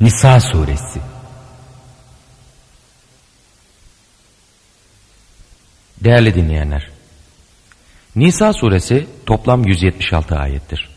[0.00, 1.00] Nisa Suresi
[6.04, 6.90] Değerli dinleyenler,
[8.16, 10.88] Nisa suresi toplam 176 ayettir.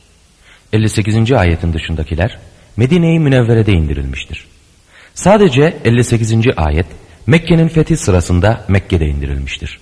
[0.73, 1.31] 58.
[1.31, 2.39] ayetin dışındakiler
[2.77, 4.47] Medine-i Münevvere'de indirilmiştir.
[5.13, 6.33] Sadece 58.
[6.57, 6.85] ayet
[7.27, 9.79] Mekke'nin fethi sırasında Mekke'de indirilmiştir.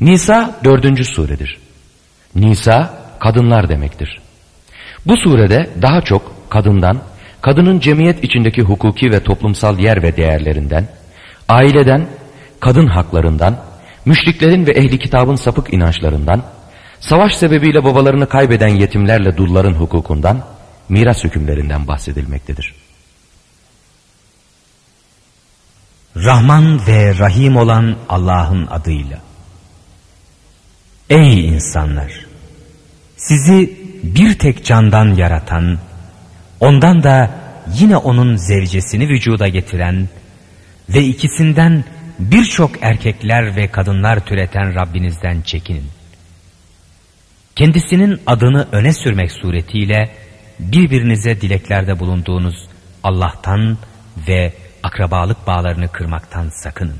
[0.00, 1.58] Nisa dördüncü suredir.
[2.34, 4.20] Nisa kadınlar demektir.
[5.06, 7.02] Bu surede daha çok kadından,
[7.44, 10.88] kadının cemiyet içindeki hukuki ve toplumsal yer ve değerlerinden,
[11.48, 12.06] aileden,
[12.60, 13.60] kadın haklarından,
[14.04, 16.42] müşriklerin ve ehli kitabın sapık inançlarından,
[17.00, 20.44] savaş sebebiyle babalarını kaybeden yetimlerle dulların hukukundan,
[20.88, 22.74] miras hükümlerinden bahsedilmektedir.
[26.16, 29.18] Rahman ve Rahim olan Allah'ın adıyla.
[31.10, 32.26] Ey insanlar!
[33.16, 35.78] Sizi bir tek candan yaratan,
[36.64, 37.30] ondan da
[37.78, 40.08] yine onun zevcesini vücuda getiren
[40.88, 41.84] ve ikisinden
[42.18, 45.84] birçok erkekler ve kadınlar türeten Rabbinizden çekinin.
[47.56, 50.14] Kendisinin adını öne sürmek suretiyle
[50.58, 52.68] birbirinize dileklerde bulunduğunuz
[53.02, 53.78] Allah'tan
[54.28, 56.98] ve akrabalık bağlarını kırmaktan sakının.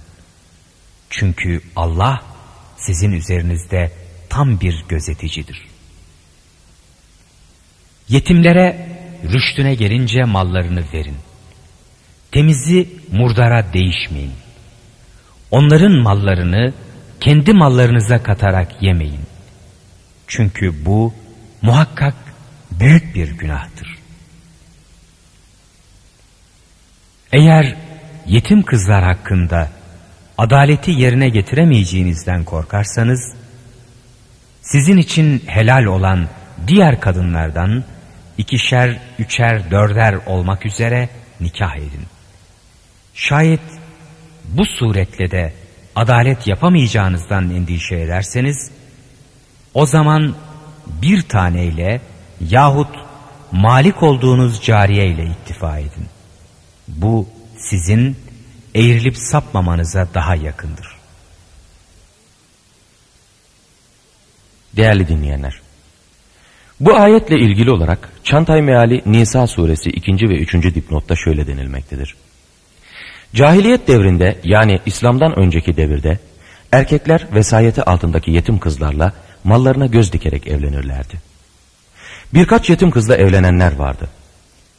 [1.11, 2.23] Çünkü Allah
[2.77, 3.91] sizin üzerinizde
[4.29, 5.67] tam bir gözeticidir.
[8.09, 8.95] Yetimlere
[9.33, 11.17] rüştüne gelince mallarını verin.
[12.33, 14.33] Temizi murdara değişmeyin.
[15.51, 16.73] Onların mallarını
[17.21, 19.21] kendi mallarınıza katarak yemeyin.
[20.27, 21.15] Çünkü bu
[21.63, 22.15] muhakkak
[22.71, 23.99] büyük bir günahtır.
[27.33, 27.77] Eğer
[28.27, 29.71] yetim kızlar hakkında
[30.39, 33.35] adaleti yerine getiremeyeceğinizden korkarsanız,
[34.63, 36.29] sizin için helal olan
[36.67, 37.85] diğer kadınlardan
[38.39, 41.09] ikişer, üçer, dörder olmak üzere
[41.41, 42.07] nikah edin.
[43.15, 43.61] Şayet
[44.45, 45.53] bu suretle de
[45.97, 48.71] adalet yapamayacağınızdan endişe ederseniz,
[49.75, 50.35] o zaman
[50.87, 52.01] bir taneyle
[52.41, 52.89] yahut
[53.53, 56.07] malik olduğunuz cariye ile iktifa edin.
[56.89, 57.29] Bu
[57.59, 58.17] sizin
[58.75, 60.97] eğrilip sapmamanıza daha yakındır.
[64.77, 65.61] Değerli dinleyenler,
[66.81, 70.29] bu ayetle ilgili olarak Çantay Meali Nisa suresi 2.
[70.29, 70.55] ve 3.
[70.55, 72.15] dipnotta şöyle denilmektedir.
[73.35, 76.19] Cahiliyet devrinde yani İslam'dan önceki devirde
[76.73, 79.13] erkekler vesayeti altındaki yetim kızlarla
[79.45, 81.15] mallarına göz dikerek evlenirlerdi.
[82.35, 84.09] Birkaç yetim kızla evlenenler vardı.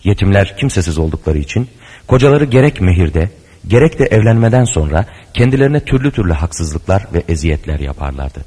[0.04, 1.70] Yetimler kimsesiz oldukları için
[2.08, 3.30] kocaları gerek mehirde
[3.68, 8.46] gerek de evlenmeden sonra kendilerine türlü türlü haksızlıklar ve eziyetler yaparlardı.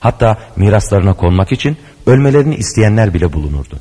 [0.00, 3.80] Hatta miraslarına konmak için ölmelerini isteyenler bile bulunurdu.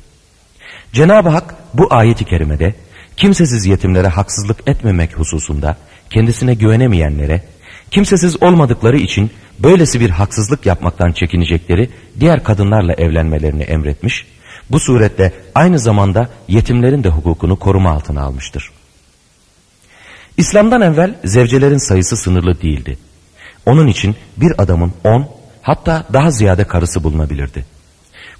[0.94, 2.76] Cenab-ı Hak bu ayeti kerimede
[3.18, 5.78] kimsesiz yetimlere haksızlık etmemek hususunda
[6.10, 7.44] kendisine güvenemeyenlere,
[7.92, 11.90] kimsesiz olmadıkları için böylesi bir haksızlık yapmaktan çekinecekleri
[12.20, 14.26] diğer kadınlarla evlenmelerini emretmiş,
[14.70, 18.72] bu surette aynı zamanda yetimlerin de hukukunu koruma altına almıştır.
[20.38, 22.98] İslam'dan evvel zevcelerin sayısı sınırlı değildi.
[23.66, 25.28] Onun için bir adamın on
[25.62, 27.66] hatta daha ziyade karısı bulunabilirdi.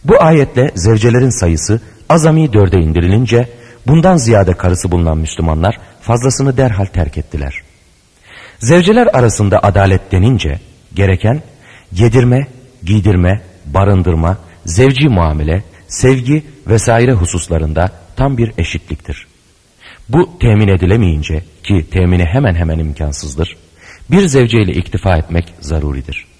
[0.04, 3.50] Bu ayetle zevcelerin sayısı azami dörde indirilince
[3.88, 7.62] bundan ziyade karısı bulunan Müslümanlar fazlasını derhal terk ettiler.
[8.60, 10.60] Zevceler arasında adalet denince
[10.94, 11.42] gereken
[11.92, 12.48] yedirme,
[12.84, 19.28] giydirme, barındırma, zevci muamele, sevgi vesaire hususlarında tam bir eşitliktir.
[20.10, 23.58] Bu temin edilemeyince ki temini hemen hemen imkansızdır,
[24.12, 26.31] bir zevceyle iktifa etmek zaruridir.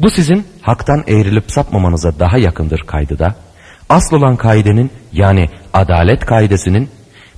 [0.00, 3.34] Bu sizin haktan eğrilip sapmamanıza daha yakındır kaydıda,
[3.88, 6.88] asıl olan kaidenin yani adalet kaidesinin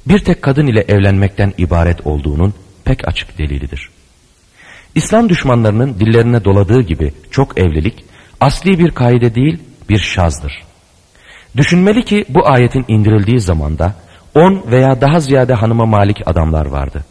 [0.06, 3.90] bir tek kadın ile evlenmekten ibaret olduğunun pek açık delilidir.
[4.94, 8.04] İslam düşmanlarının dillerine doladığı gibi çok evlilik
[8.40, 9.58] asli bir kaide değil
[9.88, 10.62] bir şazdır.
[11.56, 13.94] Düşünmeli ki bu ayetin indirildiği zamanda
[14.34, 17.04] on veya daha ziyade hanıma malik adamlar vardı.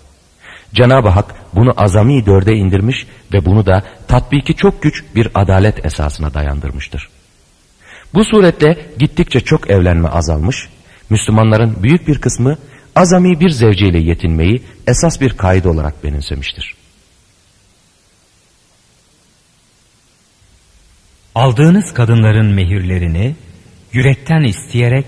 [0.73, 6.33] Cenab-ı Hak bunu azami dörde indirmiş ve bunu da tatbiki çok güç bir adalet esasına
[6.33, 7.09] dayandırmıştır.
[8.13, 10.69] Bu surette gittikçe çok evlenme azalmış,
[11.09, 12.57] Müslümanların büyük bir kısmı
[12.95, 16.75] azami bir zevceyle yetinmeyi esas bir kaide olarak benimsemiştir.
[21.35, 23.35] Aldığınız kadınların mehirlerini
[23.93, 25.05] yürekten isteyerek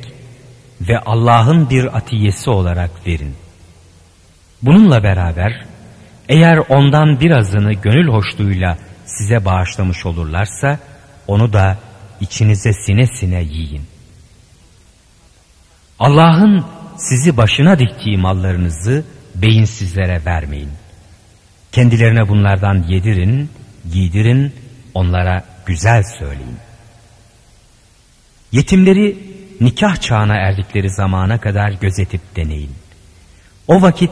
[0.82, 3.36] ve Allah'ın bir atiyesi olarak verin.
[4.64, 5.66] Bununla beraber
[6.30, 10.80] eğer ondan birazını gönül hoşluğuyla size bağışlamış olurlarsa
[11.28, 11.78] onu da
[12.22, 13.82] içinize sine sine yiyin.
[16.00, 16.66] Allah'ın
[16.98, 19.06] sizi başına diktiği mallarınızı
[19.36, 20.72] beyinsizlere vermeyin.
[21.72, 23.50] Kendilerine bunlardan yedirin,
[23.92, 24.54] giydirin,
[24.94, 26.58] onlara güzel söyleyin.
[28.52, 29.18] Yetimleri
[29.62, 32.72] nikah çağına erdikleri zamana kadar gözetip deneyin.
[33.68, 34.12] O vakit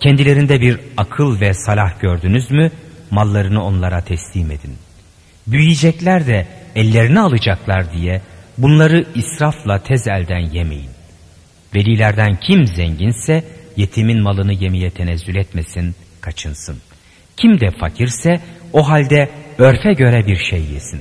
[0.00, 2.70] kendilerinde bir akıl ve salah gördünüz mü
[3.10, 4.76] mallarını onlara teslim edin.
[5.46, 8.20] Büyüyecekler de ellerini alacaklar diye
[8.58, 10.90] bunları israfla tez elden yemeyin.
[11.74, 13.44] Velilerden kim zenginse
[13.76, 16.76] yetimin malını yemeye tenezzül etmesin, kaçınsın.
[17.36, 18.40] Kim de fakirse
[18.72, 21.00] o halde örfe göre bir şey yesin.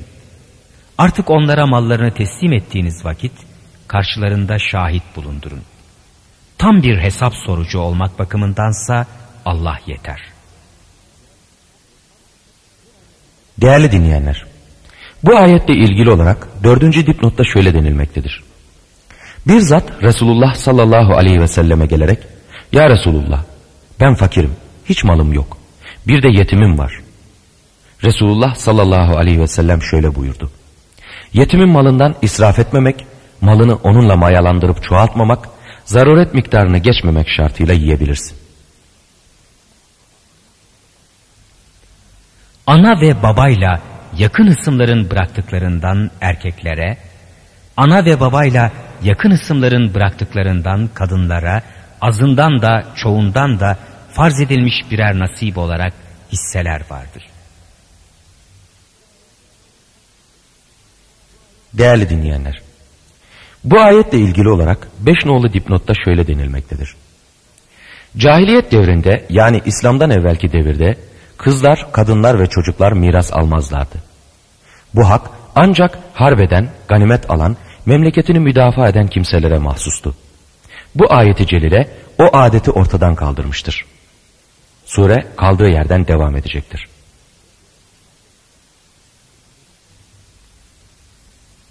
[0.97, 3.31] Artık onlara mallarını teslim ettiğiniz vakit
[3.87, 5.61] karşılarında şahit bulundurun.
[6.57, 9.05] Tam bir hesap sorucu olmak bakımındansa
[9.45, 10.21] Allah yeter.
[13.61, 14.45] Değerli dinleyenler,
[15.23, 18.43] bu ayetle ilgili olarak dördüncü dipnotta şöyle denilmektedir.
[19.47, 22.19] Bir zat Resulullah sallallahu aleyhi ve selleme gelerek
[22.71, 23.43] Ya Resulullah
[23.99, 24.55] ben fakirim
[24.85, 25.57] hiç malım yok
[26.07, 26.99] bir de yetimim var.
[28.03, 30.51] Resulullah sallallahu aleyhi ve sellem şöyle buyurdu.
[31.33, 33.05] Yetimin malından israf etmemek,
[33.41, 35.49] malını onunla mayalandırıp çoğaltmamak,
[35.85, 38.37] zaruret miktarını geçmemek şartıyla yiyebilirsin.
[42.67, 43.81] Ana ve babayla
[44.17, 46.97] yakın ısımların bıraktıklarından erkeklere,
[47.77, 48.71] ana ve babayla
[49.03, 51.61] yakın ısımların bıraktıklarından kadınlara,
[52.01, 53.77] azından da çoğundan da
[54.11, 55.93] farz edilmiş birer nasip olarak
[56.31, 57.23] hisseler vardır.
[61.73, 62.61] Değerli dinleyenler,
[63.65, 66.95] bu ayetle ilgili olarak beş nolu dipnotta şöyle denilmektedir.
[68.17, 70.97] Cahiliyet devrinde yani İslam'dan evvelki devirde
[71.37, 73.95] kızlar, kadınlar ve çocuklar miras almazlardı.
[74.93, 80.15] Bu hak ancak harbeden, ganimet alan, memleketini müdafaa eden kimselere mahsustu.
[80.95, 81.89] Bu ayeti celile
[82.19, 83.85] o adeti ortadan kaldırmıştır.
[84.85, 86.87] Sure kaldığı yerden devam edecektir.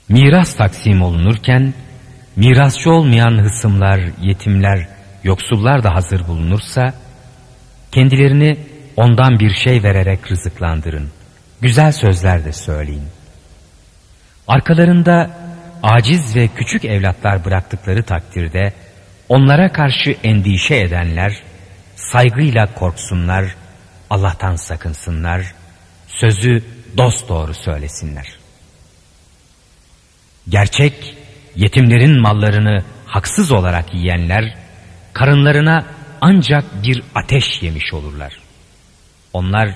[0.09, 1.75] Miras taksim olunurken
[2.37, 4.89] mirasçı olmayan hısımlar, yetimler,
[5.25, 6.95] yoksullar da hazır bulunursa
[7.93, 8.59] kendilerini
[8.97, 11.11] ondan bir şey vererek rızıklandırın.
[11.61, 13.09] Güzel sözler de söyleyin.
[14.49, 15.31] Arkalarında
[15.83, 18.73] aciz ve küçük evlatlar bıraktıkları takdirde
[19.29, 21.43] onlara karşı endişe edenler
[21.97, 23.55] saygıyla korksunlar,
[24.11, 25.55] Allah'tan sakınsınlar,
[26.09, 26.63] sözü
[26.97, 28.39] dost doğru söylesinler.
[30.49, 31.17] Gerçek
[31.57, 34.57] yetimlerin mallarını haksız olarak yiyenler
[35.13, 35.87] karınlarına
[36.21, 38.33] ancak bir ateş yemiş olurlar.
[39.33, 39.75] Onlar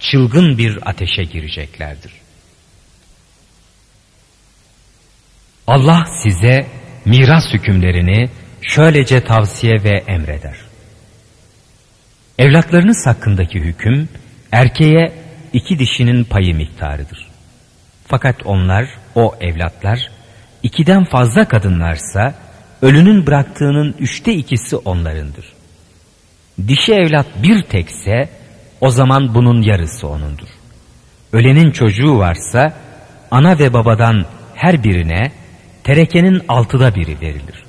[0.00, 2.12] çılgın bir ateşe gireceklerdir.
[5.66, 6.66] Allah size
[7.04, 8.30] miras hükümlerini
[8.62, 10.56] şöylece tavsiye ve emreder.
[12.38, 14.08] Evlatlarınız hakkındaki hüküm
[14.52, 15.12] erkeğe
[15.52, 17.28] iki dişinin payı miktarıdır.
[18.06, 20.10] Fakat onlar, o evlatlar,
[20.62, 22.34] ikiden fazla kadınlarsa
[22.82, 25.52] ölünün bıraktığının üçte ikisi onlarındır.
[26.68, 28.28] Dişi evlat bir tekse
[28.80, 30.48] o zaman bunun yarısı onundur.
[31.32, 32.72] Ölenin çocuğu varsa
[33.30, 35.32] ana ve babadan her birine
[35.84, 37.64] terekenin altıda biri verilir.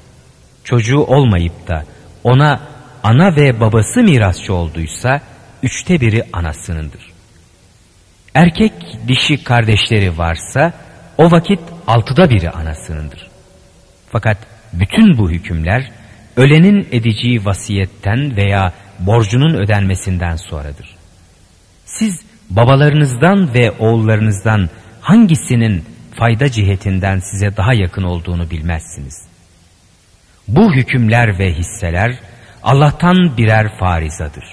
[0.64, 1.84] Çocuğu olmayıp da
[2.24, 2.60] ona
[3.04, 5.22] ana ve babası mirasçı olduysa
[5.64, 7.12] üçte biri anasınındır.
[8.34, 8.74] Erkek
[9.08, 10.74] dişi kardeşleri varsa
[11.20, 13.28] o vakit altıda biri anasınındır.
[14.12, 14.38] Fakat
[14.74, 15.92] bütün bu hükümler
[16.38, 20.96] ölenin edeceği vasiyetten veya borcunun ödenmesinden sonradır.
[21.86, 24.70] Siz babalarınızdan ve oğullarınızdan
[25.02, 25.86] hangisinin
[26.20, 29.28] fayda cihetinden size daha yakın olduğunu bilmezsiniz.
[30.48, 32.20] Bu hükümler ve hisseler
[32.64, 34.46] Allah'tan birer farizadır.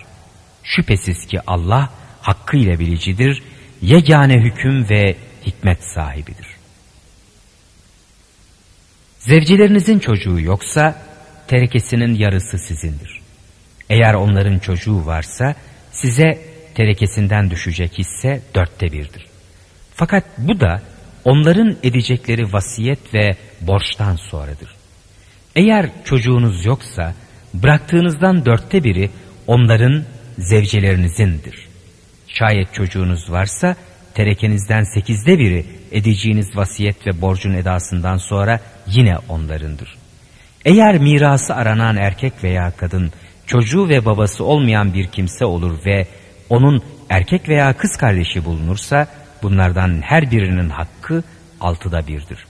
[0.63, 1.91] Şüphesiz ki Allah
[2.23, 3.43] hakkıyla bilicidir,
[3.83, 6.56] yegane hüküm ve hikmet sahibidir.
[9.27, 11.03] Zevcilerinizin çocuğu yoksa
[11.49, 13.21] terekesinin yarısı sizindir.
[13.91, 15.55] Eğer onların çocuğu varsa
[15.93, 16.39] size
[16.75, 19.27] terekesinden düşecek hisse dörtte birdir.
[19.95, 20.83] Fakat bu da
[21.25, 24.75] onların edecekleri vasiyet ve borçtan sonradır.
[25.57, 27.15] Eğer çocuğunuz yoksa
[27.55, 29.11] bıraktığınızdan dörtte biri
[29.47, 30.05] onların
[30.39, 31.69] zevcelerinizin,dir.
[32.29, 33.77] Şayet çocuğunuz varsa
[34.17, 39.97] terekenizden sekizde biri edeceğiniz vasiyet ve borcun edasından sonra yine onlarındır.
[40.65, 43.13] Eğer mirası aranan erkek veya kadın
[43.47, 46.07] çocuğu ve babası olmayan bir kimse olur ve
[46.51, 49.07] onun erkek veya kız kardeşi bulunursa
[49.43, 51.23] bunlardan her birinin hakkı
[51.61, 52.47] altıda birdir.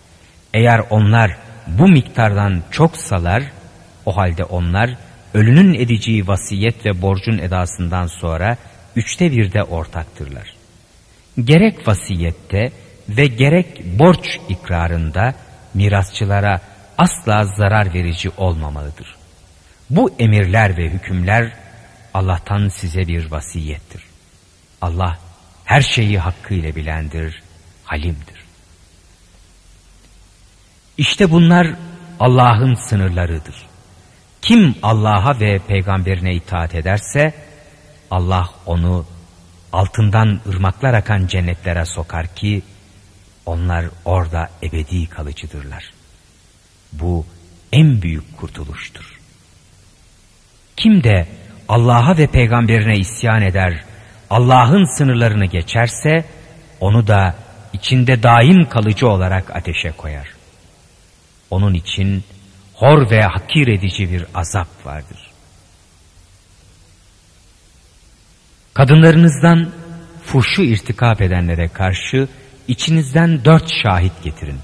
[0.55, 3.43] Eğer onlar bu miktardan çok salar
[4.07, 4.97] O halde onlar
[5.35, 8.57] ölünün edeceği vasiyet ve borcun edasından sonra
[8.97, 10.56] üçte birde ortaktırlar.
[11.45, 12.73] Gerek vasiyette
[13.09, 15.35] ve gerek borç ikrarında
[15.75, 16.61] mirasçılara
[16.99, 19.17] asla zarar verici olmamalıdır.
[19.91, 21.53] Bu emirler ve hükümler
[22.15, 24.03] Allah'tan size bir vasiyettir.
[24.83, 25.19] Allah
[25.65, 27.43] her şeyi hakkıyla bilendir,
[27.85, 28.45] halimdir.
[30.99, 31.67] İşte bunlar
[32.21, 33.67] Allah'ın sınırlarıdır.
[34.43, 37.35] Kim Allah'a ve peygamberine itaat ederse
[38.11, 39.07] Allah onu
[39.77, 42.63] altından ırmaklar akan cennetlere sokar ki
[43.47, 45.85] onlar orada ebedi kalıcıdırlar.
[46.93, 47.27] Bu
[47.73, 49.21] en büyük kurtuluştur.
[50.77, 51.27] Kim de
[51.69, 53.85] Allah'a ve peygamberine isyan eder,
[54.31, 56.25] Allah'ın sınırlarını geçerse
[56.81, 57.35] onu da
[57.73, 60.29] içinde daim kalıcı olarak ateşe koyar.
[61.51, 62.25] Onun için
[62.75, 65.26] hor ve hakir edici bir azap vardır.
[68.77, 69.69] Kadınlarınızdan
[70.25, 72.29] fuhşu irtikap edenlere karşı
[72.69, 74.59] içinizden dört şahit getirin.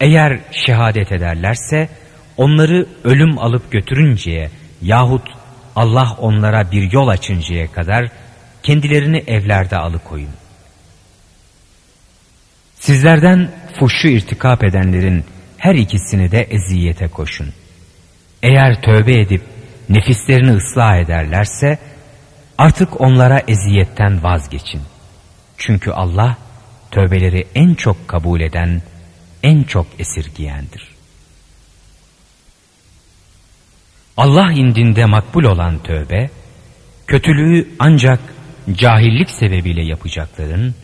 [0.00, 1.88] Eğer şehadet ederlerse
[2.36, 4.50] onları ölüm alıp götürünceye
[4.82, 5.28] yahut
[5.76, 8.08] Allah onlara bir yol açıncaya kadar
[8.62, 10.34] kendilerini evlerde alıkoyun.
[12.74, 15.24] Sizlerden fuhşu irtikap edenlerin
[15.58, 17.48] her ikisini de eziyete koşun.
[18.42, 19.42] Eğer tövbe edip
[19.88, 21.78] nefislerini ıslah ederlerse
[22.60, 24.82] artık onlara eziyetten vazgeçin.
[25.56, 26.36] Çünkü Allah
[26.90, 28.82] tövbeleri en çok kabul eden,
[29.42, 30.88] en çok esirgiyendir.
[34.16, 36.30] Allah indinde makbul olan tövbe,
[37.06, 38.20] kötülüğü ancak
[38.72, 40.74] cahillik sebebiyle yapacakların,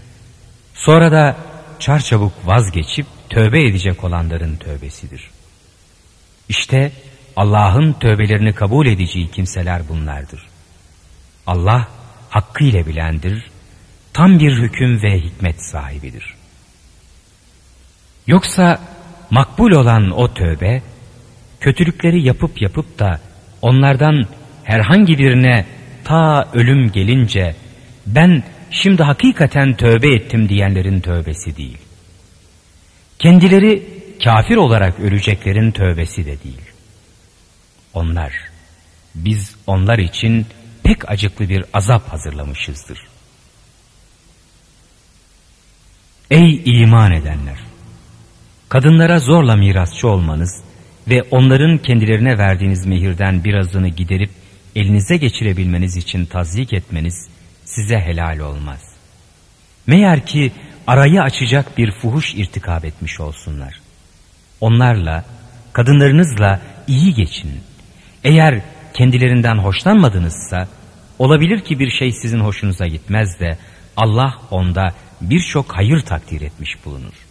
[0.75, 1.37] sonra da
[1.79, 5.31] çarçabuk vazgeçip tövbe edecek olanların tövbesidir.
[6.49, 6.93] İşte
[7.37, 10.56] Allah'ın tövbelerini kabul edeceği kimseler bunlardır.
[11.47, 11.89] Allah
[12.31, 13.51] hakkıyla bilendir,
[14.13, 16.35] tam bir hüküm ve hikmet sahibidir.
[18.27, 18.81] Yoksa
[19.31, 20.83] makbul olan o tövbe,
[21.61, 23.21] kötülükleri yapıp yapıp da
[23.63, 24.27] onlardan
[24.65, 25.67] herhangi birine
[26.05, 27.55] ta ölüm gelince
[28.07, 31.79] ben şimdi hakikaten tövbe ettim diyenlerin tövbesi değil.
[33.19, 33.83] Kendileri
[34.25, 36.71] kafir olarak öleceklerin tövbesi de değil.
[37.95, 38.33] Onlar,
[39.15, 40.47] biz onlar için
[40.87, 43.07] pek acıklı bir azap hazırlamışızdır.
[46.31, 47.59] Ey iman edenler!
[48.69, 50.63] Kadınlara zorla mirasçı olmanız
[51.09, 54.31] ve onların kendilerine verdiğiniz mehirden birazını giderip
[54.77, 57.29] elinize geçirebilmeniz için tazyik etmeniz
[57.65, 58.81] size helal olmaz.
[59.87, 60.53] Meğer ki
[60.87, 63.81] arayı açacak bir fuhuş irtikab etmiş olsunlar.
[64.61, 65.25] Onlarla,
[65.73, 67.61] kadınlarınızla iyi geçin.
[68.25, 68.63] Eğer
[68.95, 70.69] kendilerinden hoşlanmadınızsa,
[71.19, 73.59] olabilir ki bir şey sizin hoşunuza gitmez de
[73.97, 77.27] Allah onda birçok hayır takdir etmiş bulunur.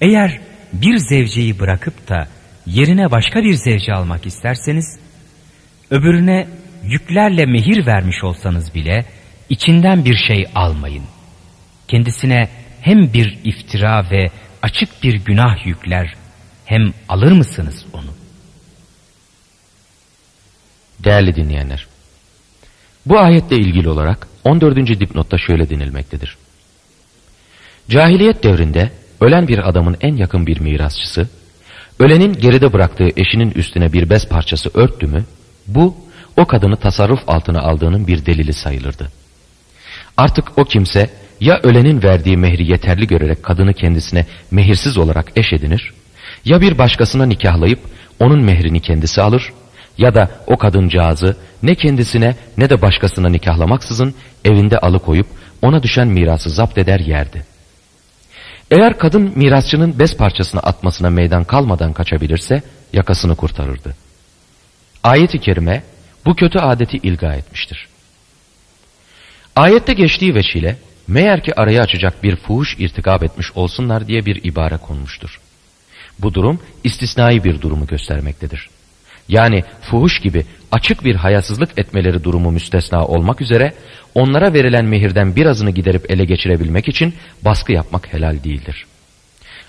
[0.00, 0.40] Eğer
[0.72, 2.28] bir zevceyi bırakıp da
[2.66, 4.98] yerine başka bir zevce almak isterseniz,
[5.90, 6.48] öbürüne
[6.84, 9.04] yüklerle mehir vermiş olsanız bile
[9.48, 11.04] içinden bir şey almayın.
[11.88, 12.48] Kendisine
[12.80, 14.30] hem bir iftira ve
[14.62, 16.14] açık bir günah yükler
[16.64, 18.14] hem alır mısınız onu?
[21.04, 21.86] Değerli dinleyenler,
[23.08, 24.76] bu ayetle ilgili olarak 14.
[24.76, 26.36] dipnotta şöyle denilmektedir.
[27.88, 31.28] Cahiliyet devrinde ölen bir adamın en yakın bir mirasçısı,
[31.98, 35.24] ölenin geride bıraktığı eşinin üstüne bir bez parçası örttü mü,
[35.66, 35.96] bu
[36.36, 39.12] o kadını tasarruf altına aldığının bir delili sayılırdı.
[40.16, 41.10] Artık o kimse
[41.40, 45.92] ya ölenin verdiği mehri yeterli görerek kadını kendisine mehirsiz olarak eş edinir,
[46.44, 47.78] ya bir başkasına nikahlayıp
[48.20, 49.52] onun mehrini kendisi alır
[49.98, 54.14] ya da o kadıncağızı ne kendisine ne de başkasına nikahlamaksızın
[54.44, 55.26] evinde alıkoyup
[55.62, 57.46] ona düşen mirası zapt eder yerdi.
[58.70, 62.62] Eğer kadın mirasçının bez parçasını atmasına meydan kalmadan kaçabilirse
[62.92, 63.96] yakasını kurtarırdı.
[65.02, 65.82] Ayet-i kerime
[66.26, 67.88] bu kötü adeti ilga etmiştir.
[69.56, 70.76] Ayette geçtiği veçile
[71.06, 75.40] meğer ki arayı açacak bir fuhuş irtikab etmiş olsunlar diye bir ibare konmuştur.
[76.18, 78.70] Bu durum istisnai bir durumu göstermektedir.
[79.28, 83.74] Yani fuhuş gibi açık bir hayasızlık etmeleri durumu müstesna olmak üzere
[84.14, 88.86] onlara verilen mehirden birazını giderip ele geçirebilmek için baskı yapmak helal değildir.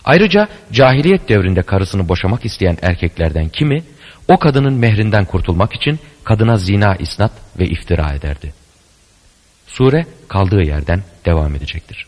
[0.06, 3.84] Ayrıca cahiliyet devrinde karısını boşamak isteyen erkeklerden kimi
[4.28, 8.54] o kadının mehrinden kurtulmak için kadına zina isnat ve iftira ederdi.
[9.68, 12.08] Sure kaldığı yerden devam edecektir.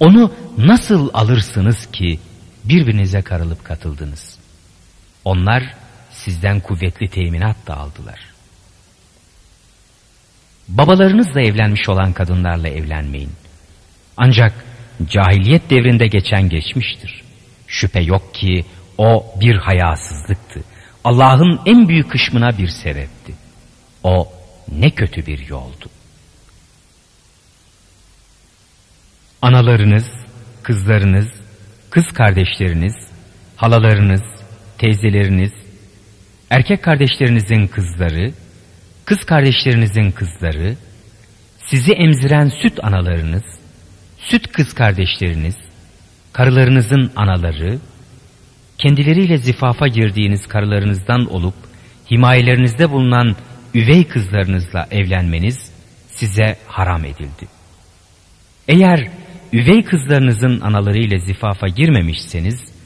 [0.00, 2.18] Onu nasıl alırsınız ki
[2.64, 4.37] birbirinize karılıp katıldınız?
[5.28, 5.74] Onlar
[6.10, 8.20] sizden kuvvetli teminat da aldılar.
[10.68, 13.32] Babalarınızla evlenmiş olan kadınlarla evlenmeyin.
[14.16, 14.64] Ancak
[15.06, 17.22] cahiliyet devrinde geçen geçmiştir.
[17.66, 18.64] Şüphe yok ki
[18.98, 20.64] o bir hayasızlıktı.
[21.04, 23.34] Allah'ın en büyük kışmına bir sebepti.
[24.02, 24.32] O
[24.72, 25.90] ne kötü bir yoldu.
[29.42, 30.06] Analarınız,
[30.62, 31.28] kızlarınız,
[31.90, 32.94] kız kardeşleriniz,
[33.56, 34.37] halalarınız,
[34.78, 35.52] teyzeleriniz,
[36.50, 38.32] erkek kardeşlerinizin kızları,
[39.04, 40.74] kız kardeşlerinizin kızları,
[41.64, 43.44] sizi emziren süt analarınız,
[44.18, 45.56] süt kız kardeşleriniz,
[46.32, 47.78] karılarınızın anaları,
[48.78, 51.54] kendileriyle zifafa girdiğiniz karılarınızdan olup
[52.10, 53.36] himayelerinizde bulunan
[53.74, 55.72] üvey kızlarınızla evlenmeniz
[56.08, 57.48] size haram edildi.
[58.68, 59.08] Eğer
[59.52, 62.77] üvey kızlarınızın analarıyla zifafa girmemişseniz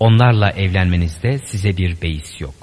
[0.00, 2.54] onlarla evlenmenizde size bir beis yok.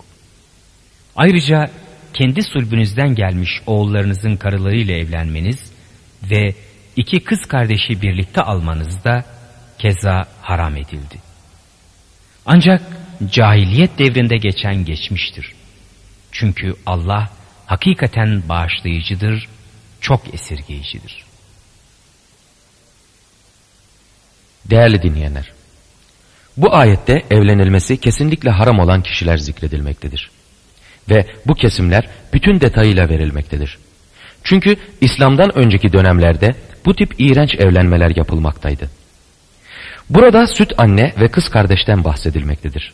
[1.15, 1.71] Ayrıca
[2.13, 5.71] kendi sulbünüzden gelmiş oğullarınızın karılarıyla evlenmeniz
[6.31, 6.55] ve
[6.95, 9.25] iki kız kardeşi birlikte almanız da
[9.79, 11.19] keza haram edildi.
[12.45, 12.81] Ancak
[13.31, 15.53] cahiliyet devrinde geçen geçmiştir.
[16.31, 17.29] Çünkü Allah
[17.65, 19.47] hakikaten bağışlayıcıdır,
[20.01, 21.25] çok esirgeyicidir.
[24.65, 25.51] Değerli dinleyenler,
[26.57, 30.29] bu ayette evlenilmesi kesinlikle haram olan kişiler zikredilmektedir.
[31.09, 33.77] Ve bu kesimler bütün detayıyla verilmektedir.
[34.43, 38.89] Çünkü İslam'dan önceki dönemlerde bu tip iğrenç evlenmeler yapılmaktaydı.
[40.09, 42.93] Burada süt anne ve kız kardeşten bahsedilmektedir.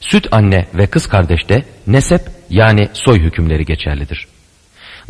[0.00, 4.26] Süt anne ve kız kardeşte nesep yani soy hükümleri geçerlidir.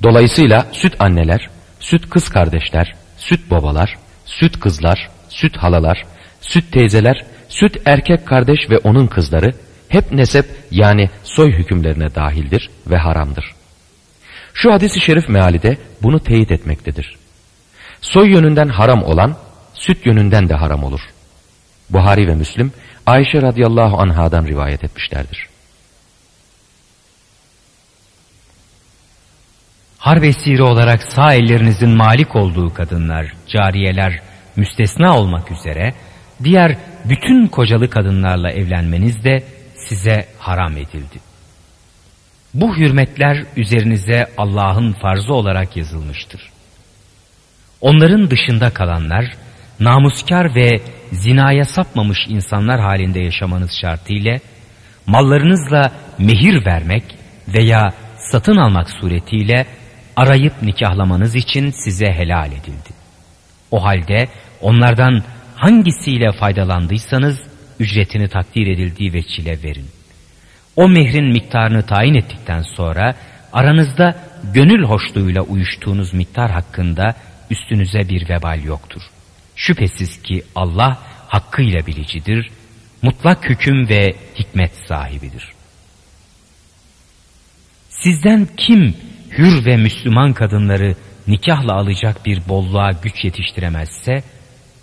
[0.02, 1.50] Dolayısıyla süt anneler,
[1.81, 6.02] süt kız kardeşler, süt babalar, süt kızlar, süt halalar,
[6.41, 9.50] süt teyzeler, süt erkek kardeş ve onun kızları
[9.88, 13.45] hep nesep yani soy hükümlerine dahildir ve haramdır.
[14.54, 17.17] Şu hadisi şerif meali de bunu teyit etmektedir.
[18.00, 19.36] Soy yönünden haram olan
[19.75, 21.00] süt yönünden de haram olur.
[21.91, 22.73] Buhari ve Müslim
[23.06, 25.49] Ayşe radıyallahu anhadan rivayet etmişlerdir.
[29.99, 34.21] Harp esiri olarak sağ ellerinizin malik olduğu kadınlar, cariyeler
[34.56, 35.95] müstesna olmak üzere
[36.45, 39.43] diğer bütün kocalı kadınlarla evlenmeniz de
[39.88, 41.21] size haram edildi.
[42.54, 46.41] Bu hürmetler üzerinize Allah'ın farzı olarak yazılmıştır.
[47.80, 49.25] Onların dışında kalanlar
[49.80, 50.80] namuskar ve
[51.12, 54.38] zinaya sapmamış insanlar halinde yaşamanız şartıyla
[55.06, 57.04] mallarınızla mehir vermek
[57.49, 59.67] veya satın almak suretiyle
[60.17, 62.91] arayıp nikahlamanız için size helal edildi.
[63.71, 64.28] O halde
[64.60, 65.23] onlardan
[65.63, 67.41] hangisiyle faydalandıysanız
[67.81, 69.87] ücretini takdir edildiği veçile verin.
[70.77, 73.15] O mehrin miktarını tayin ettikten sonra
[73.53, 74.17] aranızda
[74.55, 77.15] gönül hoşluğuyla uyuştuğunuz miktar hakkında
[77.51, 79.03] üstünüze bir vebal yoktur.
[79.57, 80.99] Şüphesiz ki Allah
[81.29, 82.51] hakkıyla bilicidir,
[83.03, 85.53] mutlak hüküm ve hikmet sahibidir.
[87.89, 88.95] Sizden kim
[89.39, 90.97] hür ve Müslüman kadınları
[91.27, 94.23] nikahla alacak bir bolluğa güç yetiştiremezse,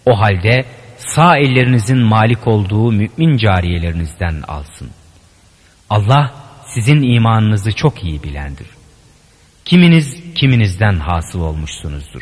[0.09, 0.65] o halde
[0.97, 4.89] sağ ellerinizin malik olduğu mümin cariyelerinizden alsın.
[5.89, 6.33] Allah
[6.65, 8.67] sizin imanınızı çok iyi bilendir.
[9.65, 12.21] Kiminiz kiminizden hasıl olmuşsunuzdur.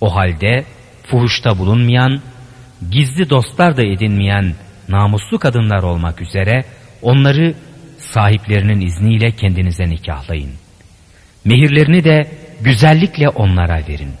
[0.00, 0.64] O halde
[1.06, 2.20] fuhuşta bulunmayan,
[2.90, 4.54] gizli dostlar da edinmeyen
[4.88, 6.64] namuslu kadınlar olmak üzere
[7.02, 7.54] onları
[7.98, 10.52] sahiplerinin izniyle kendinize nikahlayın.
[11.44, 14.12] Mehirlerini de güzellikle onlara verin.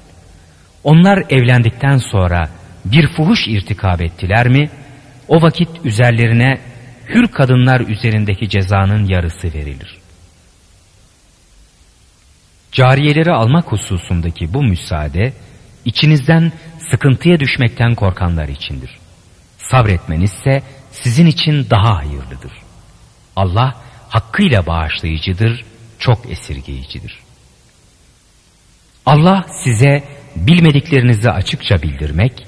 [0.84, 2.48] Onlar evlendikten sonra
[2.84, 4.70] bir fuhuş irtikab ettiler mi,
[5.28, 6.58] o vakit üzerlerine
[7.08, 9.98] hür kadınlar üzerindeki cezanın yarısı verilir.
[12.72, 15.32] Cariyeleri almak hususundaki bu müsaade,
[15.84, 16.52] içinizden
[16.90, 18.90] sıkıntıya düşmekten korkanlar içindir.
[19.58, 22.52] Sabretmenizse sizin için daha hayırlıdır.
[23.36, 23.74] Allah
[24.08, 25.64] hakkıyla bağışlayıcıdır,
[25.98, 27.18] çok esirgeyicidir.
[29.06, 30.04] Allah size
[30.36, 32.46] bilmediklerinizi açıkça bildirmek,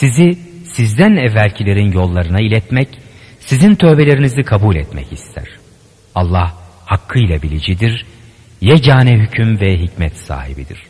[0.00, 0.38] sizi
[0.72, 2.88] sizden evvelkilerin yollarına iletmek,
[3.40, 5.48] sizin tövbelerinizi kabul etmek ister.
[6.14, 8.06] Allah hakkıyla bilicidir,
[8.60, 10.82] yegane hüküm ve hikmet sahibidir.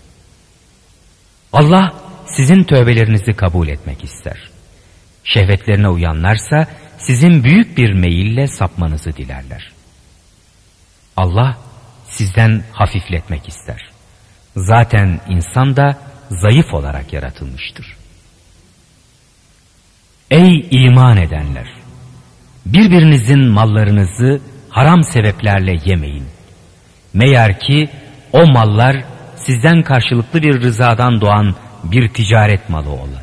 [1.52, 1.94] Allah
[2.26, 4.50] sizin tövbelerinizi kabul etmek ister.
[5.24, 6.66] Şehvetlerine uyanlarsa
[6.98, 9.72] sizin büyük bir meyille sapmanızı dilerler.
[11.16, 11.58] Allah
[12.06, 13.90] sizden hafifletmek ister.
[14.56, 15.98] Zaten insan da
[16.30, 17.97] zayıf olarak yaratılmıştır.
[20.30, 21.78] Ey iman edenler!
[22.72, 26.24] birbirinizin mallarınızı haram sebeplerle yemeyin.
[27.14, 27.88] Meğer ki
[28.32, 29.04] o mallar
[29.36, 33.22] sizden karşılıklı bir rızadan doğan bir ticaret malı ola.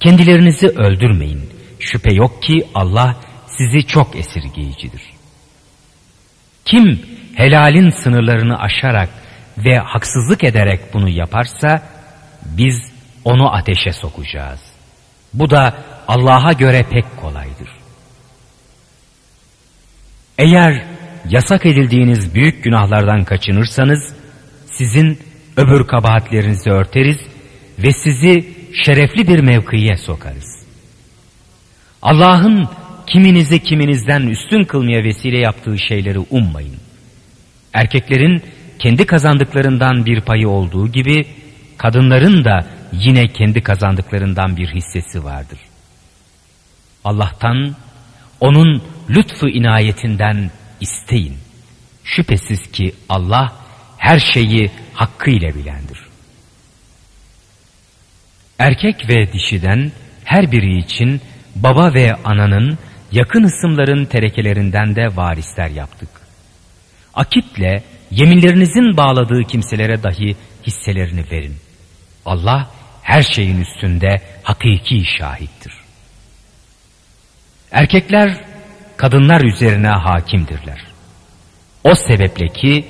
[0.00, 1.50] Kendilerinizi öldürmeyin.
[1.80, 5.02] Şüphe yok ki Allah sizi çok esirgeyicidir.
[6.64, 7.00] Kim
[7.34, 9.08] helalin sınırlarını aşarak
[9.58, 11.82] ve haksızlık ederek bunu yaparsa
[12.44, 12.92] biz
[13.24, 14.60] onu ateşe sokacağız.
[15.34, 15.74] Bu da
[16.08, 17.68] Allah'a göre pek kolaydır.
[20.38, 20.84] Eğer
[21.28, 24.14] yasak edildiğiniz büyük günahlardan kaçınırsanız
[24.66, 25.18] sizin
[25.56, 27.18] öbür kabahatlerinizi örteriz
[27.78, 28.48] ve sizi
[28.84, 30.62] şerefli bir mevkiye sokarız.
[32.02, 32.68] Allah'ın
[33.06, 36.76] kiminizi kiminizden üstün kılmaya vesile yaptığı şeyleri ummayın.
[37.72, 38.42] Erkeklerin
[38.78, 41.26] kendi kazandıklarından bir payı olduğu gibi
[41.78, 45.58] kadınların da yine kendi kazandıklarından bir hissesi vardır.
[47.04, 47.76] Allah'tan,
[48.40, 51.38] onun lütfu inayetinden isteyin.
[52.04, 53.52] Şüphesiz ki Allah
[53.98, 55.98] her şeyi hakkıyla bilendir.
[58.58, 59.92] Erkek ve dişiden
[60.24, 61.20] her biri için
[61.56, 62.78] baba ve ananın
[63.12, 66.08] yakın ısımların terekelerinden de varisler yaptık.
[67.14, 70.36] Akitle yeminlerinizin bağladığı kimselere dahi
[70.66, 71.56] hisselerini verin.
[72.26, 72.70] Allah
[73.02, 75.81] her şeyin üstünde hakiki şahittir.
[77.72, 78.44] Erkekler
[78.96, 80.80] kadınlar üzerine hakimdirler.
[81.84, 82.86] O sebeple ki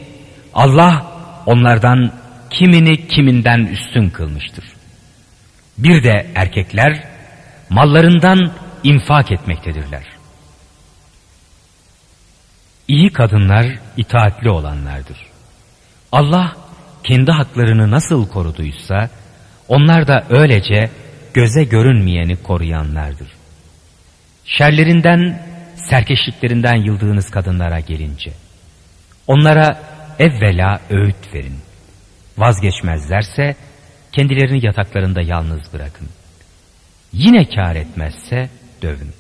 [0.55, 1.07] Allah
[1.47, 2.13] onlardan
[2.51, 4.65] kimini kiminden üstün kılmıştır.
[5.79, 7.05] Bir de erkekler
[7.71, 8.53] mallarından
[8.85, 10.05] infak etmektedirler.
[12.89, 13.67] İyi kadınlar
[13.97, 15.27] itaatli olanlardır.
[16.13, 16.57] Allah
[17.05, 19.11] kendi haklarını nasıl koruduysa
[19.69, 20.91] onlar da öylece
[21.35, 23.42] göze görünmeyeni koruyanlardır.
[24.45, 25.43] Şerlerinden,
[25.77, 28.33] serkeşliklerinden yıldığınız kadınlara gelince
[29.27, 29.83] onlara
[30.19, 31.59] evvela öğüt verin.
[32.39, 33.57] Vazgeçmezlerse
[34.13, 36.09] kendilerini yataklarında yalnız bırakın.
[37.13, 38.51] Yine kar etmezse
[38.83, 39.13] dövün.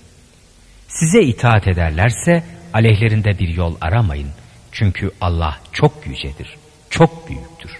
[0.88, 4.28] Size itaat ederlerse aleyhlerinde bir yol aramayın.
[4.72, 6.56] Çünkü Allah çok yücedir,
[6.90, 7.70] çok büyüktür.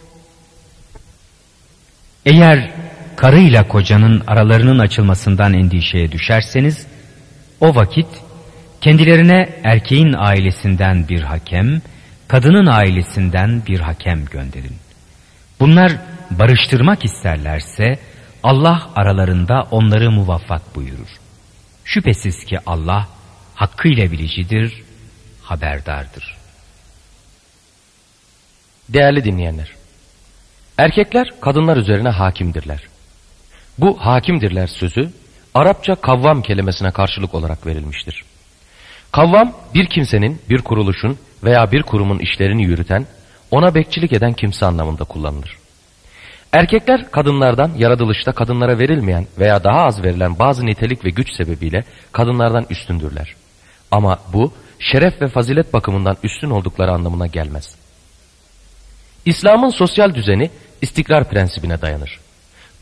[2.27, 2.71] Eğer
[3.17, 6.87] karıyla kocanın aralarının açılmasından endişeye düşerseniz,
[7.62, 8.07] o vakit
[8.81, 11.83] kendilerine erkeğin ailesinden bir hakem,
[12.29, 14.77] kadının ailesinden bir hakem gönderin.
[15.61, 15.92] Bunlar
[16.31, 17.98] barıştırmak isterlerse
[18.42, 21.09] Allah aralarında onları muvaffak buyurur.
[21.85, 23.09] Şüphesiz ki Allah
[23.55, 24.83] hakkıyla bilicidir,
[25.42, 26.37] haberdardır.
[28.88, 29.68] Değerli dinleyenler,
[30.79, 32.81] erkekler kadınlar üzerine hakimdirler.
[33.79, 35.11] Bu hakimdirler sözü
[35.55, 38.25] Arapça kavvam kelimesine karşılık olarak verilmiştir.
[39.12, 43.07] Kavvam bir kimsenin, bir kuruluşun veya bir kurumun işlerini yürüten,
[43.51, 45.57] ona bekçilik eden kimse anlamında kullanılır.
[46.53, 52.67] Erkekler kadınlardan yaratılışta kadınlara verilmeyen veya daha az verilen bazı nitelik ve güç sebebiyle kadınlardan
[52.71, 53.35] üstündürler.
[53.91, 57.77] Ama bu şeref ve fazilet bakımından üstün oldukları anlamına gelmez.
[59.25, 60.51] İslam'ın sosyal düzeni
[60.83, 62.21] istikrar prensibine dayanır.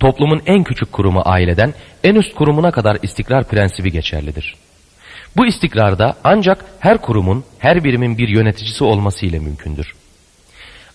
[0.00, 4.54] Toplumun en küçük kurumu aileden en üst kurumuna kadar istikrar prensibi geçerlidir.
[5.36, 9.94] Bu istikrarda ancak her kurumun, her birimin bir yöneticisi olması ile mümkündür.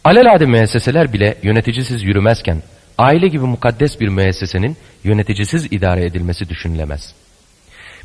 [0.03, 2.61] Alelade müesseseler bile yöneticisiz yürümezken,
[2.97, 7.13] aile gibi mukaddes bir müessesenin yöneticisiz idare edilmesi düşünülemez.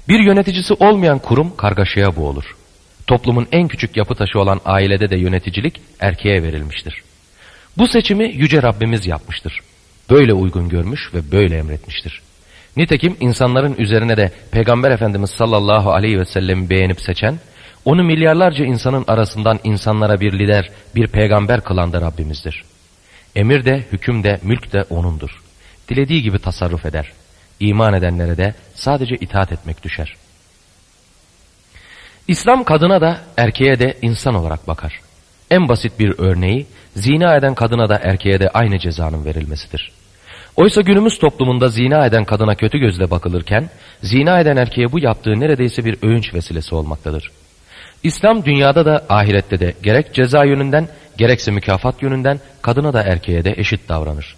[0.09, 2.57] Bir yöneticisi olmayan kurum kargaşaya boğulur.
[3.07, 7.03] Toplumun en küçük yapı taşı olan ailede de yöneticilik erkeğe verilmiştir.
[7.79, 9.61] Bu seçimi Yüce Rabbimiz yapmıştır.
[10.11, 12.23] Böyle uygun görmüş ve böyle emretmiştir.
[12.77, 17.39] Nitekim insanların üzerine de Peygamber Efendimiz sallallahu aleyhi ve sellemi beğenip seçen,
[17.85, 22.65] onu milyarlarca insanın arasından insanlara bir lider, bir peygamber kılan da Rabbimizdir.
[23.37, 25.31] Emir de, hüküm de, mülk de O'nundur.
[25.89, 27.13] Dilediği gibi tasarruf eder.
[27.61, 30.17] İman edenlere de sadece itaat etmek düşer.
[32.29, 35.01] İslam kadına da erkeğe de insan olarak bakar.
[35.51, 40.00] En basit bir örneği zina eden kadına da erkeğe de aynı cezanın verilmesidir.
[40.57, 43.71] Oysa günümüz toplumunda zina eden kadına kötü gözle bakılırken,
[44.03, 47.31] zina eden erkeğe bu yaptığı neredeyse bir övünç vesilesi olmaktadır.
[48.03, 53.55] İslam dünyada da ahirette de gerek ceza yönünden gerekse mükafat yönünden kadına da erkeğe de
[53.57, 54.37] eşit davranır.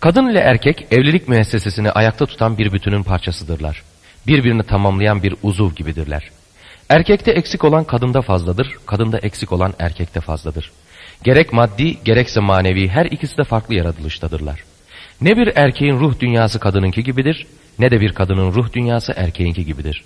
[0.00, 3.82] Kadın ile erkek evlilik müessesesini ayakta tutan bir bütünün parçasıdırlar.
[4.26, 6.30] Birbirini tamamlayan bir uzuv gibidirler.
[6.88, 10.70] Erkekte eksik olan kadında fazladır, kadında eksik olan erkekte fazladır.
[11.22, 14.73] Gerek maddi gerekse manevi her ikisi de farklı yaratılıştadırlar.
[15.20, 17.46] Ne bir erkeğin ruh dünyası kadınınki gibidir,
[17.78, 20.04] ne de bir kadının ruh dünyası erkeğinki gibidir.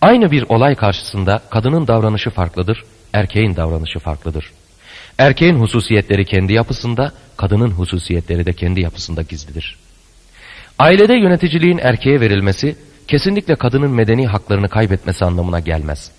[0.00, 4.50] Aynı bir olay karşısında kadının davranışı farklıdır, erkeğin davranışı farklıdır.
[5.18, 9.76] Erkeğin hususiyetleri kendi yapısında, kadının hususiyetleri de kendi yapısında gizlidir.
[10.78, 12.76] Ailede yöneticiliğin erkeğe verilmesi,
[13.08, 16.10] kesinlikle kadının medeni haklarını kaybetmesi anlamına gelmez.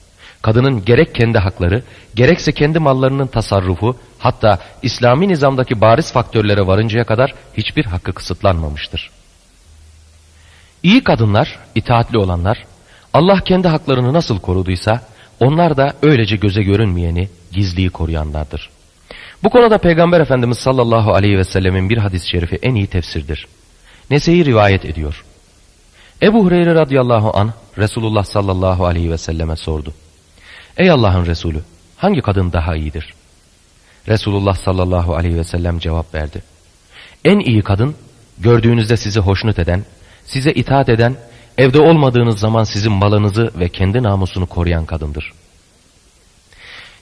[0.46, 1.84] Kadının gerek kendi hakları,
[2.16, 9.12] gerekse kendi mallarının tasarrufu, hatta İslami nizamdaki bariz faktörlere varıncaya kadar hiçbir hakkı kısıtlanmamıştır.
[10.84, 12.66] İyi kadınlar, itaatli olanlar,
[13.14, 15.02] Allah kendi haklarını nasıl koruduysa,
[15.40, 18.70] onlar da öylece göze görünmeyeni, gizliyi koruyanlardır.
[19.44, 23.48] Bu konuda Peygamber Efendimiz sallallahu aleyhi ve sellemin bir hadis-i şerifi en iyi tefsirdir.
[24.10, 25.26] Nese'yi rivayet ediyor.
[26.22, 29.94] Ebu Hureyre radıyallahu an Resulullah sallallahu aleyhi ve selleme sordu.
[30.78, 31.62] Ey Allah'ın Resulü
[31.98, 33.14] hangi kadın daha iyidir?
[34.08, 36.44] Resulullah sallallahu aleyhi ve sellem cevap verdi.
[37.26, 37.96] En iyi kadın
[38.38, 39.86] gördüğünüzde sizi hoşnut eden,
[40.26, 41.16] size itaat eden,
[41.58, 45.34] evde olmadığınız zaman sizin malınızı ve kendi namusunu koruyan kadındır.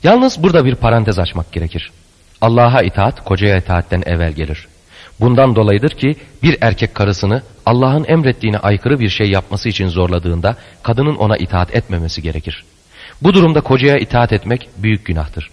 [0.03, 1.91] Yalnız burada bir parantez açmak gerekir.
[2.41, 4.67] Allah'a itaat kocaya itaatten evvel gelir.
[5.19, 11.15] Bundan dolayıdır ki bir erkek karısını Allah'ın emrettiğine aykırı bir şey yapması için zorladığında kadının
[11.15, 12.65] ona itaat etmemesi gerekir.
[13.23, 15.49] Bu durumda kocaya itaat etmek büyük günahtır.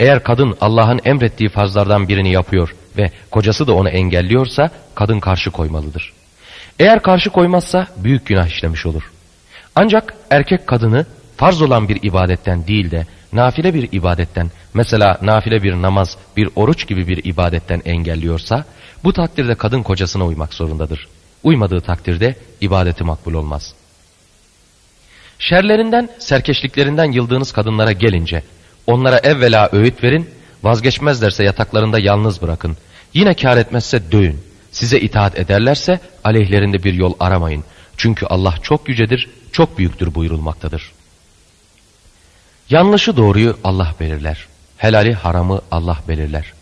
[0.00, 6.12] Eğer kadın Allah'ın emrettiği farzlardan birini yapıyor ve kocası da onu engelliyorsa kadın karşı koymalıdır.
[6.78, 9.02] Eğer karşı koymazsa büyük günah işlemiş olur.
[9.74, 11.06] Ancak erkek kadını
[11.36, 16.86] farz olan bir ibadetten değil de nafile bir ibadetten mesela nafile bir namaz, bir oruç
[16.88, 18.64] gibi bir ibadetten engelliyorsa
[19.04, 21.08] bu takdirde kadın kocasına uymak zorundadır.
[21.42, 23.74] Uymadığı takdirde ibadeti makbul olmaz.
[25.48, 28.42] Şerlerinden, serkeşliklerinden yıldığınız kadınlara gelince
[28.86, 30.30] onlara evvela öğüt verin,
[30.62, 32.76] vazgeçmezlerse yataklarında yalnız bırakın.
[33.14, 34.40] Yine kar etmezse dövün.
[34.72, 37.64] Size itaat ederlerse aleyhlerinde bir yol aramayın.
[37.96, 40.92] Çünkü Allah çok yücedir, çok büyüktür buyurulmaktadır.
[42.70, 44.46] Yanlışı doğruyu Allah belirler.
[44.76, 46.52] Helali haramı Allah belirler.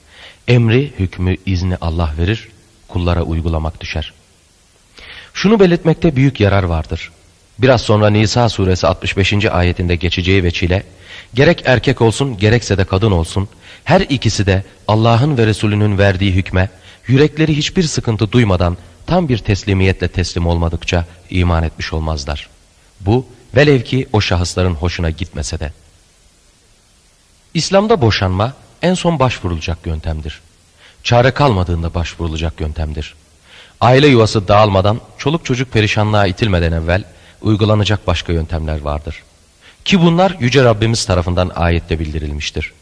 [0.48, 2.48] Emri, hükmü, izni Allah verir,
[2.88, 4.12] kullara uygulamak düşer.
[5.34, 7.10] Şunu belirtmekte büyük yarar vardır.
[7.62, 9.46] Biraz sonra Nisa suresi 65.
[9.46, 10.82] ayetinde geçeceği veçile,
[11.34, 13.48] gerek erkek olsun gerekse de kadın olsun,
[13.84, 16.70] her ikisi de Allah'ın ve Resulünün verdiği hükme,
[17.06, 22.48] yürekleri hiçbir sıkıntı duymadan tam bir teslimiyetle teslim olmadıkça iman etmiş olmazlar.
[23.00, 25.72] Bu velev ki o şahısların hoşuna gitmese de.
[27.54, 30.40] İslam'da boşanma en son başvurulacak yöntemdir.
[31.02, 33.14] Çare kalmadığında başvurulacak yöntemdir.
[33.80, 37.04] Aile yuvası dağılmadan, çoluk çocuk perişanlığa itilmeden evvel
[37.42, 39.22] uygulanacak başka yöntemler vardır.
[39.84, 42.72] Ki bunlar Yüce Rabbimiz tarafından ayette bildirilmiştir.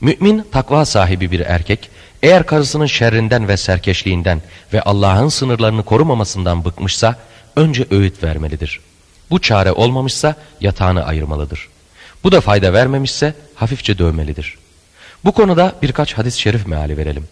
[0.00, 1.90] Mümin takva sahibi bir erkek
[2.22, 7.16] eğer karısının şerrinden ve serkeşliğinden ve Allah'ın sınırlarını korumamasından bıkmışsa
[7.56, 8.80] önce öğüt vermelidir.
[9.30, 11.68] Bu çare olmamışsa yatağını ayırmalıdır.
[12.24, 14.58] Bu da fayda vermemişse hafifçe dövmelidir.
[15.24, 17.28] Bu konuda birkaç hadis-i şerif meali verelim.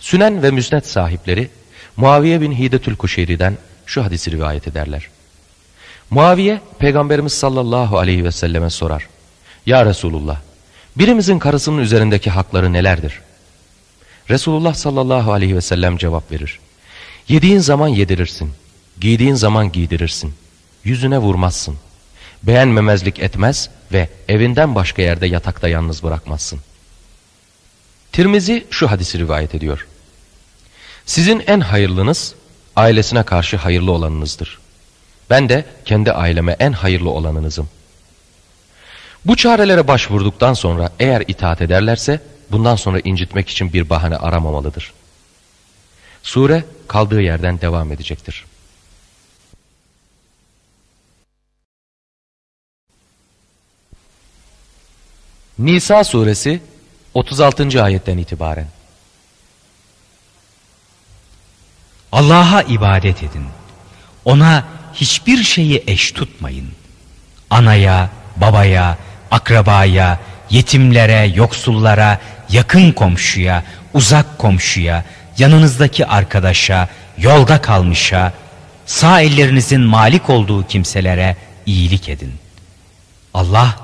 [0.00, 1.50] Sünen ve müsnet sahipleri
[1.96, 5.08] Muaviye bin Hidetül Kuşeyri'den şu hadisi rivayet ederler.
[6.10, 9.08] Muaviye Peygamberimiz sallallahu aleyhi ve selleme sorar.
[9.66, 10.40] Ya Resulullah
[10.96, 13.20] birimizin karısının üzerindeki hakları nelerdir?
[14.30, 16.60] Resulullah sallallahu aleyhi ve sellem cevap verir.
[17.28, 18.52] Yediğin zaman yedirirsin,
[19.00, 20.34] giydiğin zaman giydirirsin,
[20.84, 21.76] yüzüne vurmazsın,
[22.42, 26.60] beğenmemezlik etmez ve evinden başka yerde yatakta yalnız bırakmazsın.
[28.12, 29.86] Tirmizi şu hadisi rivayet ediyor.
[31.06, 32.34] Sizin en hayırlınız
[32.76, 34.58] ailesine karşı hayırlı olanınızdır.
[35.30, 37.68] Ben de kendi aileme en hayırlı olanınızım.
[39.24, 44.92] Bu çarelere başvurduktan sonra eğer itaat ederlerse bundan sonra incitmek için bir bahane aramamalıdır.
[46.22, 48.44] Sure kaldığı yerden devam edecektir.
[55.58, 56.62] Nisa suresi
[57.14, 57.82] 36.
[57.82, 58.66] ayetten itibaren.
[62.12, 63.46] Allah'a ibadet edin.
[64.24, 66.68] Ona hiçbir şeyi eş tutmayın.
[67.50, 68.98] Anaya, babaya,
[69.30, 70.18] akrabaya,
[70.50, 75.04] yetimlere, yoksullara, yakın komşuya, uzak komşuya,
[75.38, 78.32] yanınızdaki arkadaşa, yolda kalmışa,
[78.86, 82.34] sağ ellerinizin malik olduğu kimselere iyilik edin.
[83.34, 83.76] Allah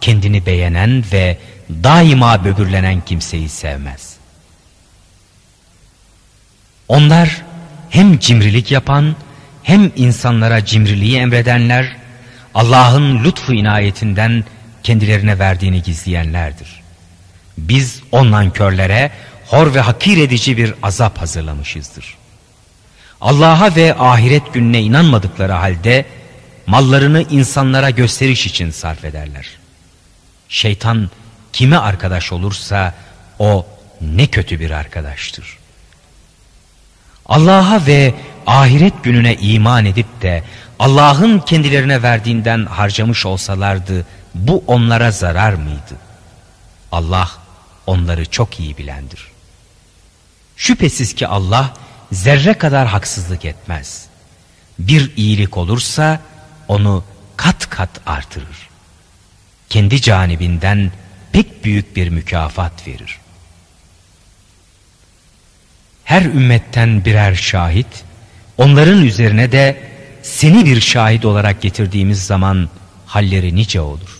[0.00, 1.38] kendini beğenen ve
[1.70, 4.16] daima böbürlenen kimseyi sevmez.
[6.88, 7.42] Onlar
[7.90, 9.16] hem cimrilik yapan
[9.68, 11.96] hem insanlara cimriliği emredenler
[12.54, 14.44] Allah'ın lütfu inayetinden
[14.82, 16.82] kendilerine verdiğini gizleyenlerdir.
[17.58, 19.10] Biz ondan körlere
[19.46, 22.16] hor ve hakir edici bir azap hazırlamışızdır.
[23.20, 26.06] Allah'a ve ahiret gününe inanmadıkları halde
[26.66, 29.46] mallarını insanlara gösteriş için sarf ederler.
[30.48, 31.10] Şeytan
[31.52, 32.94] kime arkadaş olursa
[33.38, 33.66] o
[34.00, 35.58] ne kötü bir arkadaştır.
[37.26, 38.14] Allah'a ve
[38.48, 40.44] ahiret gününe iman edip de
[40.78, 45.96] Allah'ın kendilerine verdiğinden harcamış olsalardı bu onlara zarar mıydı?
[46.92, 47.30] Allah
[47.86, 49.28] onları çok iyi bilendir.
[50.56, 51.74] Şüphesiz ki Allah
[52.12, 54.06] zerre kadar haksızlık etmez.
[54.78, 56.20] Bir iyilik olursa
[56.68, 57.04] onu
[57.36, 58.68] kat kat artırır.
[59.68, 60.92] Kendi canibinden
[61.32, 63.18] pek büyük bir mükafat verir.
[66.04, 68.04] Her ümmetten birer şahit,
[68.58, 69.76] onların üzerine de
[70.22, 72.68] seni bir şahit olarak getirdiğimiz zaman
[73.06, 74.18] halleri nice olur.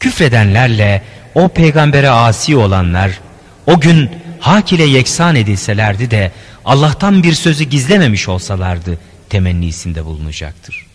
[0.00, 1.02] Küfredenlerle
[1.34, 3.20] o peygambere asi olanlar
[3.66, 4.10] o gün
[4.40, 6.32] hak ile yeksan edilselerdi de
[6.64, 10.86] Allah'tan bir sözü gizlememiş olsalardı temennisinde bulunacaktır.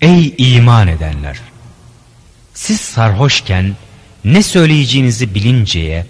[0.00, 1.38] Ey iman edenler!
[2.54, 3.76] Siz sarhoşken
[4.24, 6.06] ne söyleyeceğinizi bilinceye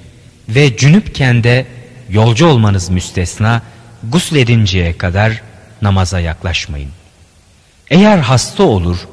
[0.48, 1.66] ve cünüpken de
[2.08, 3.62] yolcu olmanız müstesna
[4.04, 5.42] gusledinceye kadar
[5.82, 6.90] namaza yaklaşmayın.
[7.90, 9.08] Eğer hasta olur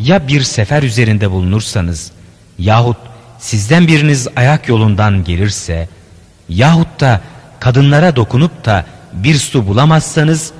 [0.00, 2.12] ya bir sefer üzerinde bulunursanız
[2.58, 2.96] yahut
[3.38, 5.88] sizden biriniz ayak yolundan gelirse
[6.48, 7.20] yahut da
[7.60, 10.52] kadınlara dokunup da bir su bulamazsanız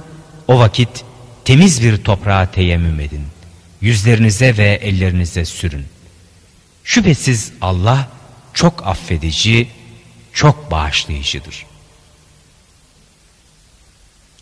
[0.49, 1.05] o vakit
[1.45, 3.27] temiz bir toprağa teyemmüm edin.
[3.81, 5.87] Yüzlerinize ve ellerinize sürün.
[6.85, 8.09] Şüphesiz Allah
[8.55, 9.69] çok affedici,
[10.33, 11.67] çok bağışlayıcıdır.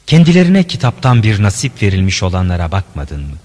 [0.07, 3.37] Kendilerine kitaptan bir nasip verilmiş olanlara bakmadın mı?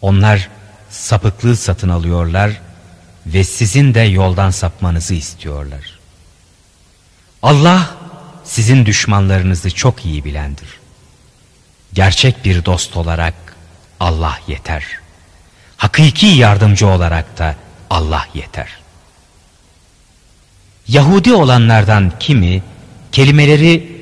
[0.00, 0.48] Onlar
[0.90, 2.60] sapıklığı satın alıyorlar
[3.26, 5.98] ve sizin de yoldan sapmanızı istiyorlar.
[7.42, 7.96] Allah
[8.44, 10.68] sizin düşmanlarınızı çok iyi bilendir.
[11.92, 13.34] Gerçek bir dost olarak
[14.00, 14.84] Allah yeter.
[15.76, 17.56] Hakiki yardımcı olarak da
[17.90, 18.68] Allah yeter.
[20.88, 22.62] Yahudi olanlardan kimi
[23.12, 23.95] kelimeleri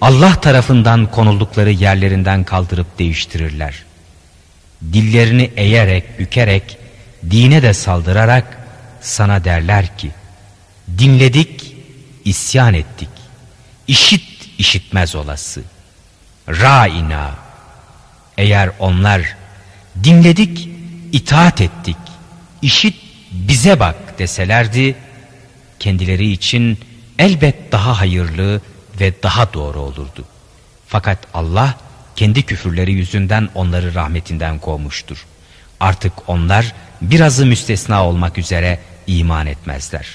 [0.00, 3.84] Allah tarafından konuldukları yerlerinden kaldırıp değiştirirler.
[4.92, 6.78] Dillerini eğerek, bükerek,
[7.30, 8.58] dine de saldırarak
[9.00, 10.10] sana derler ki,
[10.98, 11.76] dinledik,
[12.24, 13.08] isyan ettik,
[13.88, 14.24] işit
[14.58, 15.62] işitmez olası.
[16.48, 17.34] Ra'ina,
[18.38, 19.36] eğer onlar
[20.04, 20.68] dinledik,
[21.12, 21.96] itaat ettik,
[22.62, 22.96] işit
[23.32, 24.94] bize bak deselerdi,
[25.78, 26.78] kendileri için
[27.18, 28.60] elbet daha hayırlı
[29.00, 30.24] ve daha doğru olurdu.
[30.86, 31.74] Fakat Allah
[32.16, 35.26] kendi küfürleri yüzünden onları rahmetinden kovmuştur.
[35.80, 40.06] Artık onlar birazı müstesna olmak üzere iman etmezler.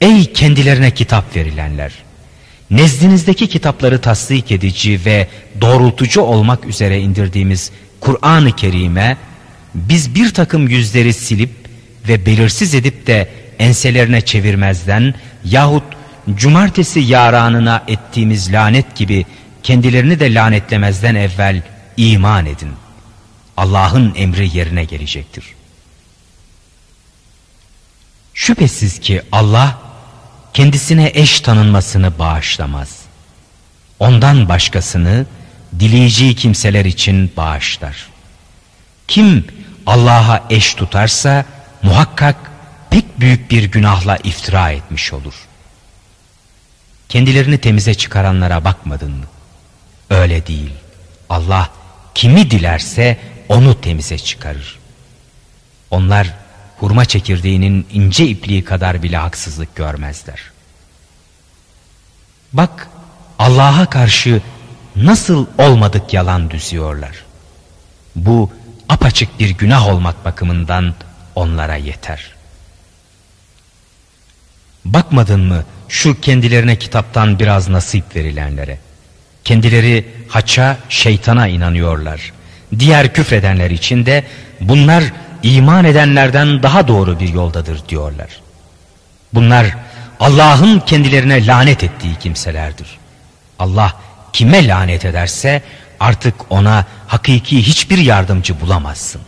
[0.00, 1.92] Ey kendilerine kitap verilenler!
[2.70, 5.28] Nezdinizdeki kitapları tasdik edici ve
[5.60, 9.16] doğrultucu olmak üzere indirdiğimiz Kur'an-ı Kerim'e
[9.74, 11.50] biz bir takım yüzleri silip
[12.08, 15.84] ve belirsiz edip de enselerine çevirmezden yahut
[16.34, 19.26] cumartesi yaranına ettiğimiz lanet gibi
[19.62, 21.62] kendilerini de lanetlemezden evvel
[21.96, 22.72] iman edin.
[23.56, 25.44] Allah'ın emri yerine gelecektir.
[28.34, 29.78] Şüphesiz ki Allah
[30.54, 32.98] kendisine eş tanınmasını bağışlamaz.
[33.98, 35.26] Ondan başkasını
[35.78, 38.08] dileyeceği kimseler için bağışlar.
[39.08, 39.46] Kim
[39.86, 41.44] Allah'a eş tutarsa
[41.82, 42.36] muhakkak
[42.90, 45.34] pek büyük bir günahla iftira etmiş olur.
[47.08, 49.24] Kendilerini temize çıkaranlara bakmadın mı?
[50.10, 50.72] Öyle değil.
[51.28, 51.70] Allah
[52.14, 54.78] kimi dilerse onu temize çıkarır.
[55.90, 56.34] Onlar
[56.76, 60.40] hurma çekirdeğinin ince ipliği kadar bile haksızlık görmezler.
[62.52, 62.88] Bak
[63.38, 64.42] Allah'a karşı
[64.96, 67.24] nasıl olmadık yalan düzüyorlar.
[68.16, 68.50] Bu
[68.88, 70.94] apaçık bir günah olmak bakımından
[71.34, 72.34] onlara yeter.
[74.84, 78.78] Bakmadın mı şu kendilerine kitaptan biraz nasip verilenlere?
[79.44, 82.32] Kendileri haça, şeytana inanıyorlar.
[82.78, 84.24] Diğer küfredenler için de
[84.60, 85.04] bunlar
[85.42, 88.28] iman edenlerden daha doğru bir yoldadır diyorlar.
[89.34, 89.66] Bunlar
[90.20, 92.98] Allah'ın kendilerine lanet ettiği kimselerdir.
[93.58, 93.92] Allah
[94.32, 95.62] kime lanet ederse
[96.00, 99.20] artık ona hakiki hiçbir yardımcı bulamazsın.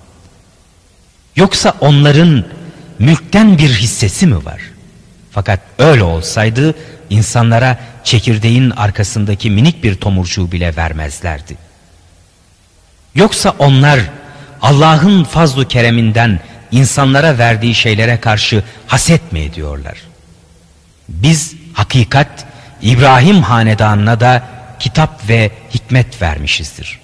[1.37, 2.45] Yoksa onların
[2.99, 4.61] mülkten bir hissesi mi var?
[5.37, 6.75] Fakat öyle olsaydı
[7.11, 11.57] insanlara çekirdeğin arkasındaki minik bir tomurcuğu bile vermezlerdi.
[13.15, 14.01] Yoksa onlar
[14.63, 16.41] Allah'ın fazlu kereminden
[16.73, 19.99] insanlara verdiği şeylere karşı haset mi ediyorlar?
[21.09, 22.47] Biz hakikat
[22.83, 24.43] İbrahim hanedanına da
[24.79, 27.01] kitap ve hikmet vermişizdir.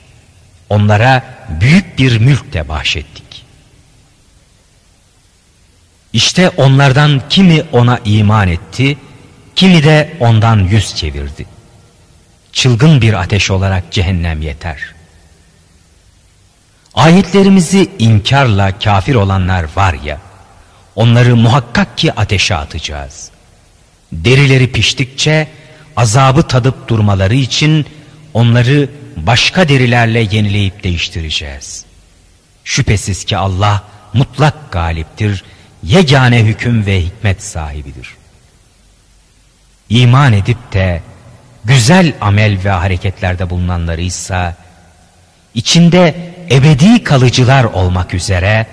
[0.70, 1.22] Onlara
[1.60, 3.21] büyük bir mülk de bahşettik.
[6.12, 8.98] İşte onlardan kimi ona iman etti,
[9.56, 11.46] kimi de ondan yüz çevirdi.
[12.52, 14.78] Çılgın bir ateş olarak cehennem yeter.
[16.94, 20.18] Ayetlerimizi inkarla kafir olanlar var ya,
[20.96, 23.30] onları muhakkak ki ateşe atacağız.
[24.12, 25.48] Derileri piştikçe
[25.96, 27.86] azabı tadıp durmaları için
[28.34, 31.84] onları başka derilerle yenileyip değiştireceğiz.
[32.64, 33.82] Şüphesiz ki Allah
[34.12, 35.44] mutlak galiptir,
[35.82, 38.16] yegane hüküm ve hikmet sahibidir.
[39.88, 41.02] İman edip de
[41.64, 44.54] güzel amel ve hareketlerde bulunanları ise
[45.54, 48.66] içinde ebedi kalıcılar olmak üzere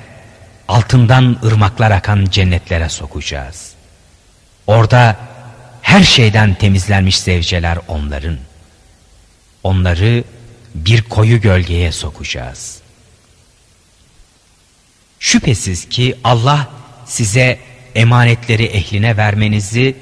[0.68, 3.72] altından ırmaklar akan cennetlere sokacağız.
[4.68, 5.16] Orada
[5.82, 8.38] her şeyden temizlenmiş zevceler onların.
[9.64, 10.24] Onları
[10.76, 12.82] bir koyu gölgeye sokacağız.
[15.20, 16.68] Şüphesiz ki Allah
[17.10, 17.60] size
[17.96, 19.96] emanetleri ehline vermenizi,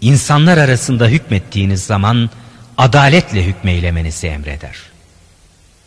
[0.00, 2.30] insanlar arasında hükmettiğiniz zaman
[2.78, 4.76] adaletle hükmeylemenizi emreder.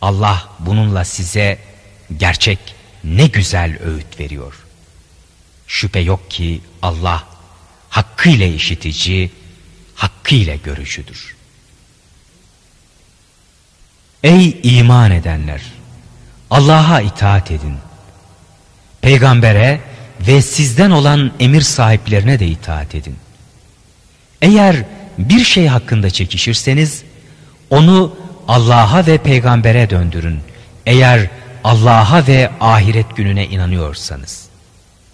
[0.01, 1.57] Allah bununla size
[2.17, 2.59] gerçek
[3.03, 4.53] ne güzel öğüt veriyor.
[5.67, 7.27] Şüphe yok ki Allah
[7.89, 9.31] hakkıyla işitici,
[9.95, 11.35] hakkıyla görücüdür.
[14.23, 15.61] Ey iman edenler!
[16.49, 17.77] Allah'a itaat edin.
[19.01, 19.81] Peygambere
[20.27, 23.15] ve sizden olan emir sahiplerine de itaat edin.
[24.41, 24.75] Eğer
[25.17, 27.03] bir şey hakkında çekişirseniz
[27.69, 28.15] onu
[28.47, 30.39] Allah'a ve peygambere döndürün.
[30.85, 31.29] Eğer
[31.63, 34.45] Allah'a ve ahiret gününe inanıyorsanız.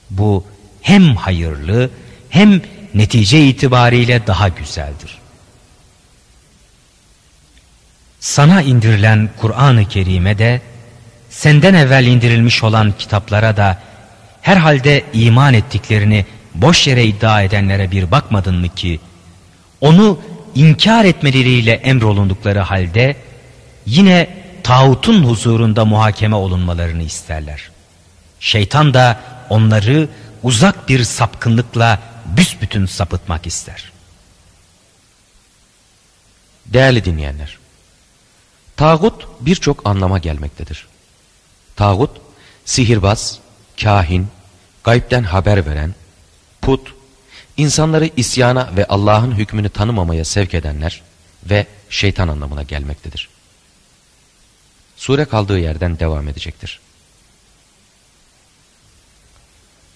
[0.10, 0.46] Bu
[0.82, 1.90] hem hayırlı
[2.30, 2.62] hem
[2.94, 5.18] netice itibariyle daha güzeldir.
[8.20, 10.62] Sana indirilen Kur'an-ı Kerim'e de
[11.30, 13.82] senden evvel indirilmiş olan kitaplara da
[14.42, 16.26] herhalde iman ettiklerini
[16.56, 19.00] boş yere iddia edenlere bir bakmadın mı ki
[19.82, 20.20] onu
[20.56, 23.18] inkar etmeleriyle emrolundukları halde
[23.86, 24.30] yine
[24.64, 27.70] tağutun huzurunda muhakeme olunmalarını isterler.
[28.40, 29.20] Şeytan da
[29.50, 30.10] onları
[30.44, 33.92] uzak bir sapkınlıkla büsbütün sapıtmak ister.
[36.66, 37.58] Değerli dinleyenler,
[38.78, 40.88] tağut birçok anlama gelmektedir.
[41.76, 42.12] Tağut,
[42.66, 43.40] sihirbaz,
[43.82, 44.28] kahin,
[44.84, 45.96] gaybden haber veren,
[46.62, 46.94] put,
[47.58, 51.02] insanları isyana ve Allah'ın hükmünü tanımamaya sevk edenler
[51.46, 53.30] ve şeytan anlamına gelmektedir.
[54.98, 56.80] Sure kaldığı yerden devam edecektir.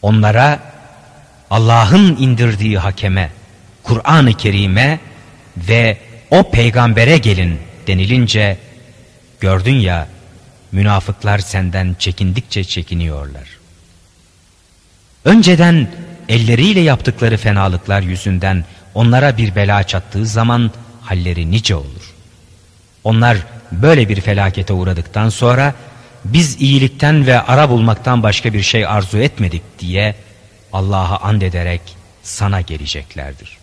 [0.01, 0.73] Onlara
[1.49, 3.31] Allah'ın indirdiği hakeme,
[3.83, 4.99] Kur'an-ı Kerim'e
[5.57, 5.97] ve
[6.31, 8.57] o peygambere gelin denilince
[9.39, 10.07] gördün ya
[10.71, 13.60] münafıklar senden çekindikçe çekiniyorlar.
[15.25, 15.87] Önceden
[16.29, 22.13] elleriyle yaptıkları fenalıklar yüzünden onlara bir bela çattığı zaman halleri nice olur.
[23.03, 23.37] Onlar
[23.71, 25.73] böyle bir felakete uğradıktan sonra
[26.25, 30.15] biz iyilikten ve ara bulmaktan başka bir şey arzu etmedik diye
[30.73, 31.81] Allah'a and ederek
[32.23, 33.57] sana geleceklerdir.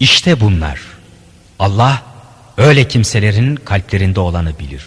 [0.00, 0.80] İşte bunlar.
[1.58, 2.02] Allah
[2.56, 4.82] öyle kimselerin kalplerinde olanı bilir.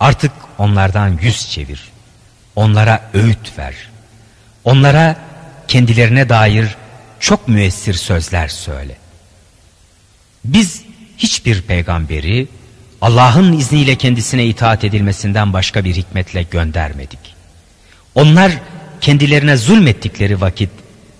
[0.00, 1.92] Artık onlardan yüz çevir.
[2.58, 3.74] Onlara öğüt ver.
[4.64, 5.16] Onlara
[5.68, 6.76] kendilerine dair
[7.20, 8.96] çok müessir sözler söyle.
[10.44, 10.82] Biz
[11.18, 12.48] hiçbir peygamberi
[13.00, 17.18] Allah'ın izniyle kendisine itaat edilmesinden başka bir hikmetle göndermedik.
[18.14, 18.52] Onlar
[19.00, 20.70] kendilerine zulmettikleri vakit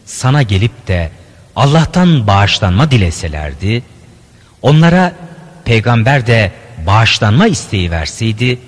[0.06, 1.10] sana gelip de
[1.56, 3.82] Allah'tan bağışlanma dileselerdi,
[4.62, 5.12] onlara
[5.64, 6.52] peygamber de
[6.86, 8.58] bağışlanma isteği verseydi,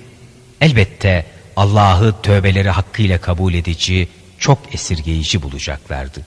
[0.60, 1.26] elbette
[1.60, 4.08] Allah'ı tövbeleri hakkıyla kabul edici,
[4.38, 6.20] çok esirgeyici bulacaklardı.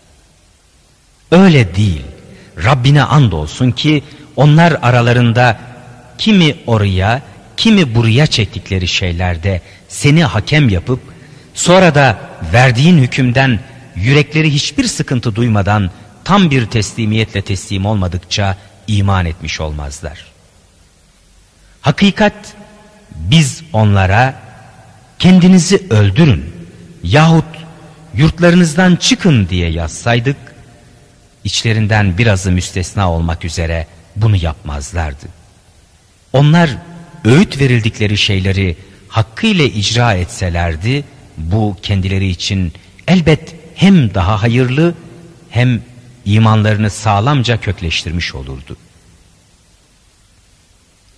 [1.32, 2.02] Öyle değil.
[2.64, 4.04] Rabbine andolsun ki
[4.36, 5.60] onlar aralarında
[6.18, 7.22] kimi oraya,
[7.58, 11.00] kimi buraya çektikleri şeylerde seni hakem yapıp
[11.54, 12.20] sonra da
[12.54, 13.60] verdiğin hükümden
[13.96, 15.92] yürekleri hiçbir sıkıntı duymadan
[16.24, 18.58] tam bir teslimiyetle teslim olmadıkça
[18.88, 20.26] iman etmiş olmazlar.
[21.82, 22.54] Hakikat
[23.16, 24.53] biz onlara
[25.24, 26.54] kendinizi öldürün
[27.04, 27.46] yahut
[28.14, 30.38] yurtlarınızdan çıkın diye yazsaydık
[31.44, 35.26] içlerinden birazı müstesna olmak üzere bunu yapmazlardı.
[36.34, 36.70] Onlar
[37.26, 41.04] öğüt verildikleri şeyleri hakkıyla icra etselerdi
[41.38, 42.74] bu kendileri için
[43.08, 44.96] elbet hem daha hayırlı
[45.50, 45.82] hem
[46.26, 48.78] imanlarını sağlamca kökleştirmiş olurdu.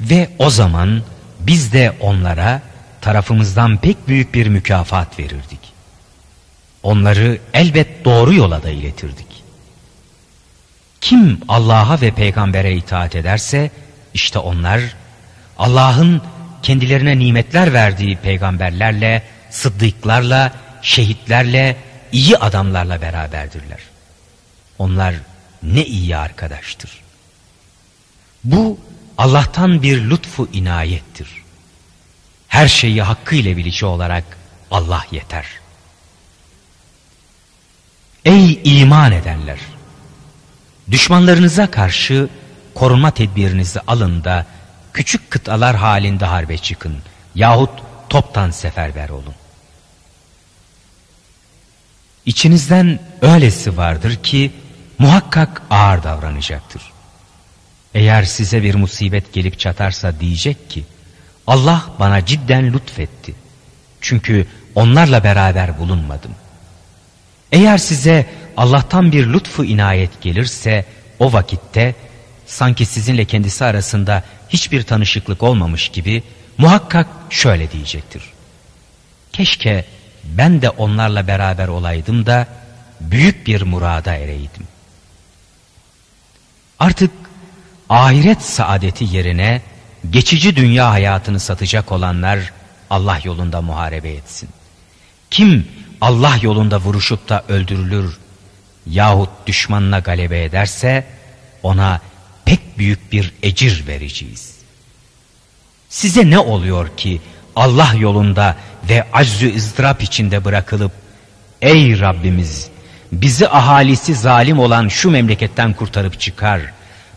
[0.02, 1.02] Ve o zaman
[1.40, 2.75] biz de onlara
[3.06, 5.60] tarafımızdan pek büyük bir mükafat verirdik.
[6.84, 9.28] Onları elbet doğru yola da iletirdik.
[11.02, 13.72] Kim Allah'a ve peygambere itaat ederse
[14.14, 14.82] işte onlar
[15.58, 16.22] Allah'ın
[16.64, 20.52] kendilerine nimetler verdiği peygamberlerle, sıddıklarla,
[20.82, 21.78] şehitlerle,
[22.12, 23.80] iyi adamlarla beraberdirler.
[24.80, 25.16] Onlar
[25.64, 26.92] ne iyi arkadaştır.
[28.44, 28.80] Bu
[29.18, 31.45] Allah'tan bir lütfu inayettir.
[32.56, 34.24] Her şeyi hakkıyla bilici olarak
[34.72, 35.46] Allah yeter.
[38.26, 39.60] Ey iman edenler!
[40.92, 42.30] Düşmanlarınıza karşı
[42.76, 44.46] korunma tedbirinizi alın da
[44.94, 46.98] küçük kıtalar halinde harbe çıkın
[47.36, 47.70] yahut
[48.10, 49.36] toptan seferber olun.
[52.26, 54.52] İçinizden öylesi vardır ki
[54.98, 56.82] muhakkak ağır davranacaktır.
[57.94, 60.84] Eğer size bir musibet gelip çatarsa diyecek ki
[61.48, 63.36] Allah bana cidden lütfetti.
[64.02, 66.32] Çünkü onlarla beraber bulunmadım.
[67.52, 68.26] Eğer size
[68.58, 70.86] Allah'tan bir lütfu inayet gelirse
[71.20, 71.96] o vakitte
[72.46, 76.24] sanki sizinle kendisi arasında hiçbir tanışıklık olmamış gibi
[76.58, 78.24] muhakkak şöyle diyecektir.
[79.34, 79.86] Keşke
[80.24, 82.48] ben de onlarla beraber olaydım da
[83.02, 84.68] büyük bir murada ereydim.
[86.80, 87.12] Artık
[87.90, 89.62] ahiret saadeti yerine
[90.12, 92.40] geçici dünya hayatını satacak olanlar
[92.90, 94.50] Allah yolunda muharebe etsin.
[95.32, 95.68] Kim
[96.02, 98.18] Allah yolunda vuruşup da öldürülür
[98.88, 101.06] yahut düşmanına galebe ederse
[101.64, 102.02] ona
[102.46, 104.56] pek büyük bir ecir vereceğiz.
[105.90, 107.22] Size ne oluyor ki
[107.56, 108.56] Allah yolunda
[108.90, 110.92] ve aczü ızdırap içinde bırakılıp
[111.62, 112.70] ey Rabbimiz
[113.12, 116.62] bizi ahalisi zalim olan şu memleketten kurtarıp çıkar.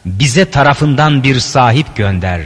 [0.04, 2.40] Bize tarafından bir sahip gönder.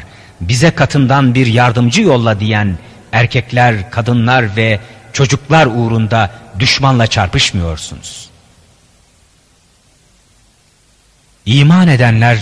[0.48, 2.78] Bize katından bir yardımcı yolla diyen
[3.12, 4.80] erkekler, kadınlar ve
[5.12, 8.30] çocuklar uğrunda düşmanla çarpışmıyorsunuz.
[11.46, 12.38] İman edenler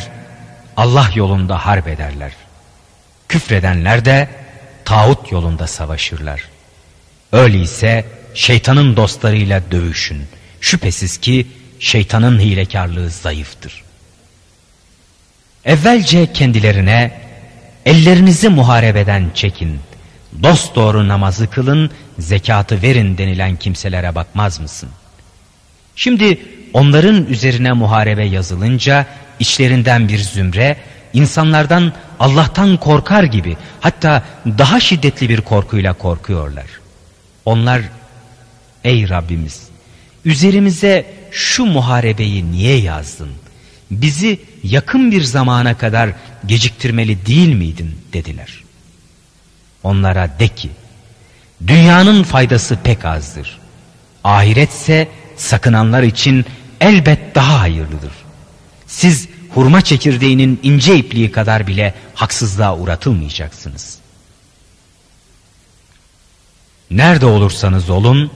[0.77, 2.33] Allah yolunda harp ederler.
[3.29, 4.29] Küfredenler de
[4.85, 6.43] tağut yolunda savaşırlar.
[7.33, 10.23] Öyleyse şeytanın dostlarıyla dövüşün.
[10.61, 11.47] Şüphesiz ki
[11.79, 13.83] şeytanın hilekarlığı zayıftır.
[15.65, 17.30] Evvelce kendilerine
[17.87, 19.79] ellerinizi muharebeden çekin,
[20.43, 24.89] dost doğru namazı kılın, zekatı verin denilen kimselere bakmaz mısın?
[25.97, 26.39] Şimdi
[26.73, 29.07] onların üzerine muharebe yazılınca
[29.39, 30.77] içlerinden bir zümre
[31.13, 36.67] insanlardan Allah'tan korkar gibi hatta daha şiddetli bir korkuyla korkuyorlar.
[37.45, 37.83] Onlar
[38.85, 39.71] ey Rabbimiz
[40.25, 43.31] üzerimize şu muharebeyi niye yazdın?
[43.91, 46.11] Bizi yakın bir zamana kadar
[46.47, 48.65] geciktirmeli değil miydin dediler.
[49.83, 50.71] Onlara de ki
[51.67, 53.59] dünyanın faydası pek azdır.
[54.25, 56.45] Ahiretse sakınanlar için
[56.81, 58.13] elbet daha hayırlıdır.
[58.87, 63.99] Siz hurma çekirdeğinin ince ipliği kadar bile haksızlığa uğratılmayacaksınız.
[66.91, 68.31] Nerede olursanız olun,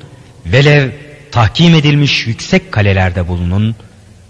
[0.46, 0.90] velev
[1.32, 3.76] tahkim edilmiş yüksek kalelerde bulunun,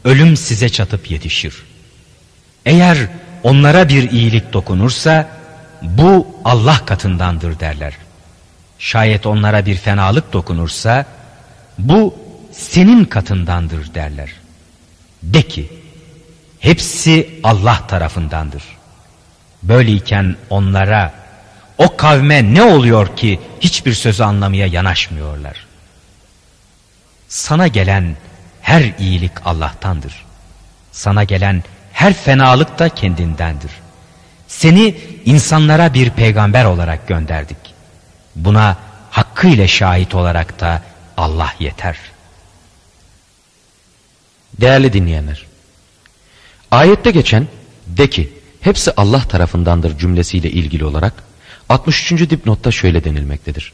[0.04, 1.54] ölüm size çatıp yetişir.
[2.66, 2.98] Eğer
[3.44, 5.28] onlara bir iyilik dokunursa,
[5.82, 7.94] bu Allah katındandır derler.
[8.78, 11.06] Şayet onlara bir fenalık dokunursa,
[11.78, 12.14] bu
[12.52, 14.30] senin katındandır derler.
[15.22, 15.72] De ki,
[16.60, 18.62] hepsi Allah tarafındandır.
[19.62, 21.14] Böyleyken onlara,
[21.78, 25.66] o kavme ne oluyor ki hiçbir sözü anlamaya yanaşmıyorlar.
[27.28, 28.16] Sana gelen
[28.60, 30.24] her iyilik Allah'tandır.
[30.92, 31.64] Sana gelen
[31.94, 33.70] her fenalık da kendindendir.
[34.48, 37.56] Seni insanlara bir peygamber olarak gönderdik.
[38.36, 38.76] Buna
[39.10, 40.82] hakkıyla şahit olarak da
[41.16, 41.96] Allah yeter.
[44.60, 45.46] Değerli dinleyenler,
[46.70, 47.46] ayette geçen
[47.86, 51.12] de ki hepsi Allah tarafındandır cümlesiyle ilgili olarak
[51.68, 52.30] 63.
[52.30, 53.72] dipnotta şöyle denilmektedir.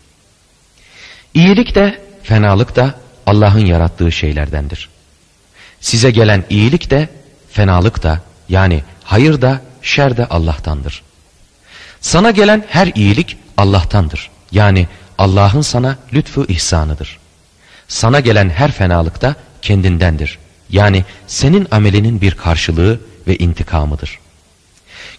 [1.35, 2.95] İyilik de fenalık da
[3.27, 4.89] Allah'ın yarattığı şeylerdendir.
[5.81, 7.09] Size gelen iyilik de
[7.53, 11.03] fenalık da yani hayır da şer de Allah'tandır.
[12.01, 14.31] Sana gelen her iyilik Allah'tandır.
[14.53, 14.89] Yani
[15.19, 17.19] Allah'ın sana lütfu ihsanıdır.
[17.89, 20.39] Sana gelen her fenalık da kendindendir.
[20.71, 24.19] Yani senin amelinin bir karşılığı ve intikamıdır.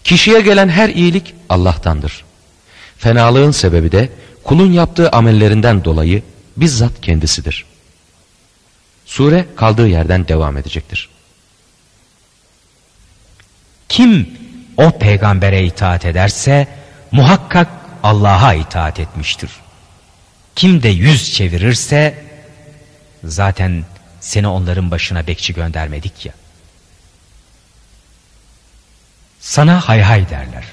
[0.03, 2.23] Kişiye gelen her iyilik Allah'tandır.
[2.97, 4.09] Fenalığın sebebi de
[4.43, 6.23] kulun yaptığı amellerinden dolayı
[6.57, 7.65] bizzat kendisidir.
[9.05, 11.09] Sure kaldığı yerden devam edecektir.
[13.91, 14.29] Kim
[14.77, 16.67] o peygambere itaat ederse
[17.11, 17.67] muhakkak
[18.03, 19.49] Allah'a itaat etmiştir.
[20.55, 22.15] Kim de yüz çevirirse
[23.23, 23.83] zaten
[24.19, 26.33] seni onların başına bekçi göndermedik ya.
[29.39, 30.63] Sana hay hay derler.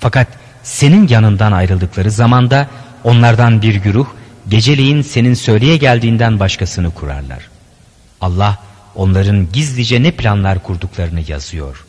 [0.00, 0.28] Fakat
[0.62, 2.68] senin yanından ayrıldıkları zamanda
[3.04, 4.06] onlardan bir güruh
[4.48, 7.48] geceleyin senin söyleye geldiğinden başkasını kurarlar.
[8.20, 8.58] Allah
[8.94, 11.87] onların gizlice ne planlar kurduklarını yazıyor.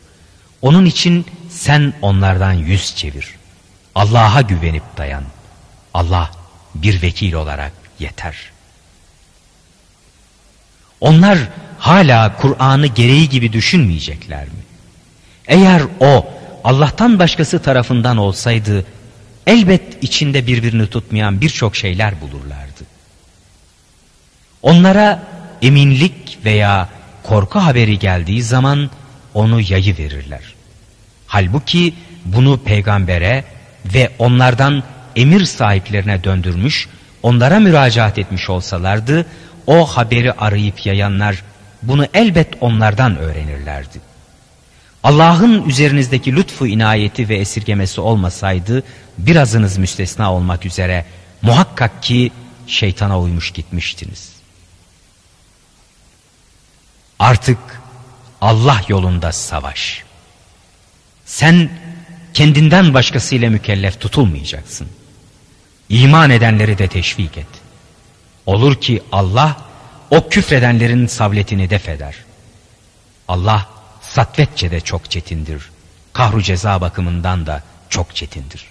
[0.62, 3.34] Onun için sen onlardan yüz çevir.
[3.94, 5.24] Allah'a güvenip dayan.
[5.94, 6.30] Allah
[6.74, 8.36] bir vekil olarak yeter.
[11.00, 11.38] Onlar
[11.78, 14.62] hala Kur'an'ı gereği gibi düşünmeyecekler mi?
[15.46, 16.28] Eğer o
[16.64, 18.84] Allah'tan başkası tarafından olsaydı
[19.46, 22.84] elbet içinde birbirini tutmayan birçok şeyler bulurlardı.
[24.62, 25.22] Onlara
[25.62, 26.88] eminlik veya
[27.22, 28.90] korku haberi geldiği zaman
[29.34, 30.54] onu yayı verirler.
[31.26, 33.44] Halbuki bunu peygambere
[33.94, 34.82] ve onlardan
[35.16, 36.88] emir sahiplerine döndürmüş,
[37.22, 39.26] onlara müracaat etmiş olsalardı,
[39.66, 41.42] o haberi arayıp yayanlar
[41.82, 44.00] bunu elbet onlardan öğrenirlerdi.
[45.02, 48.82] Allah'ın üzerinizdeki lütfu inayeti ve esirgemesi olmasaydı
[49.18, 51.04] birazınız müstesna olmak üzere
[51.42, 52.32] muhakkak ki
[52.66, 54.32] şeytana uymuş gitmiştiniz.
[57.18, 57.58] Artık
[58.40, 60.02] Allah yolunda savaş.
[61.24, 61.70] Sen
[62.34, 64.88] kendinden başkasıyla mükellef tutulmayacaksın.
[65.88, 67.46] İman edenleri de teşvik et.
[68.46, 69.56] Olur ki Allah
[70.10, 72.14] o küfredenlerin savletini def eder.
[73.28, 73.68] Allah
[74.00, 75.62] satvetçe de çok çetindir.
[76.12, 78.64] Kahru ceza bakımından da çok çetindir.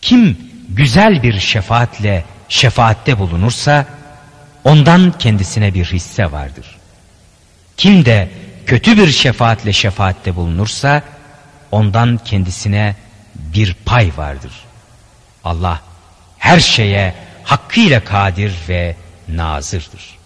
[0.00, 0.38] Kim
[0.68, 3.86] güzel bir şefaatle şefaatte bulunursa
[4.64, 6.76] ondan kendisine bir hisse vardır.
[7.76, 8.28] Kim de
[8.66, 11.02] kötü bir şefaatle şefaatte bulunursa
[11.70, 12.96] ondan kendisine
[13.34, 14.52] bir pay vardır.
[15.44, 15.80] Allah
[16.38, 17.14] her şeye
[17.44, 18.96] hakkıyla kadir ve
[19.28, 20.18] nazırdır.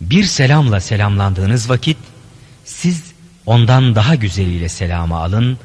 [0.00, 1.98] Bir selamla selamlandığınız vakit
[2.64, 3.12] siz
[3.46, 5.58] ondan daha güzeliyle selamı alın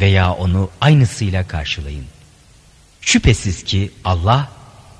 [0.00, 2.06] veya onu aynısıyla karşılayın.
[3.00, 4.48] Şüphesiz ki Allah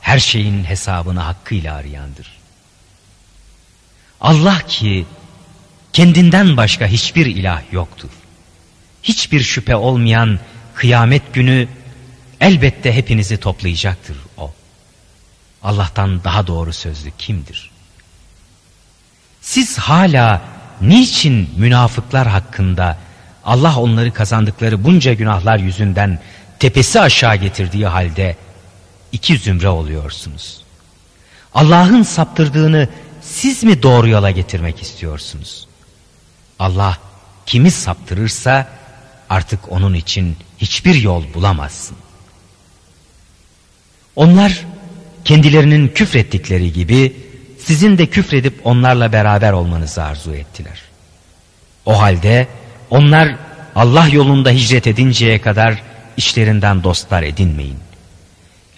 [0.00, 2.33] her şeyin hesabını hakkıyla arayandır.
[4.20, 5.06] Allah ki
[5.92, 8.10] kendinden başka hiçbir ilah yoktur.
[9.02, 10.38] Hiçbir şüphe olmayan
[10.74, 11.68] kıyamet günü
[12.40, 14.52] elbette hepinizi toplayacaktır o.
[15.62, 17.70] Allah'tan daha doğru sözlü kimdir?
[19.40, 20.42] Siz hala
[20.80, 22.98] niçin münafıklar hakkında
[23.44, 26.20] Allah onları kazandıkları bunca günahlar yüzünden
[26.58, 28.36] tepesi aşağı getirdiği halde
[29.12, 30.60] iki zümre oluyorsunuz?
[31.54, 32.88] Allah'ın saptırdığını
[33.24, 35.66] siz mi doğru yola getirmek istiyorsunuz?
[36.58, 36.98] Allah
[37.46, 38.68] kimi saptırırsa
[39.30, 41.96] artık onun için hiçbir yol bulamazsın.
[44.16, 44.66] Onlar
[45.24, 47.16] kendilerinin küfrettikleri gibi
[47.64, 50.82] sizin de küfredip onlarla beraber olmanızı arzu ettiler.
[51.86, 52.48] O halde
[52.90, 53.36] onlar
[53.74, 55.82] Allah yolunda hicret edinceye kadar
[56.16, 57.78] işlerinden dostlar edinmeyin.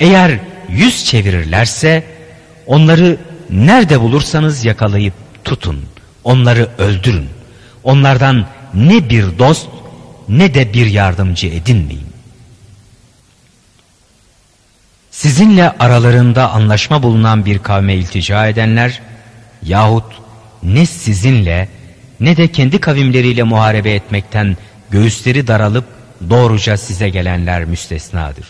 [0.01, 0.39] Eğer
[0.69, 2.05] yüz çevirirlerse
[2.67, 3.19] onları
[3.51, 5.85] nerede bulursanız yakalayıp tutun,
[6.25, 7.29] onları öldürün.
[7.85, 9.69] Onlardan ne bir dost
[10.29, 12.07] ne de bir yardımcı edinmeyin.
[15.11, 19.01] Sizinle aralarında anlaşma bulunan bir kavme iltica edenler
[19.63, 20.05] yahut
[20.63, 21.69] ne sizinle
[22.21, 24.57] ne de kendi kavimleriyle muharebe etmekten
[24.91, 25.85] göğüsleri daralıp
[26.31, 28.47] doğruca size gelenler müstesnadır.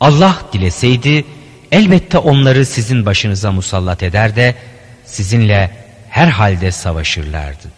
[0.00, 1.24] Allah dileseydi
[1.72, 4.54] elbette onları sizin başınıza musallat eder de
[5.04, 5.70] sizinle
[6.08, 7.68] her halde savaşırlardı.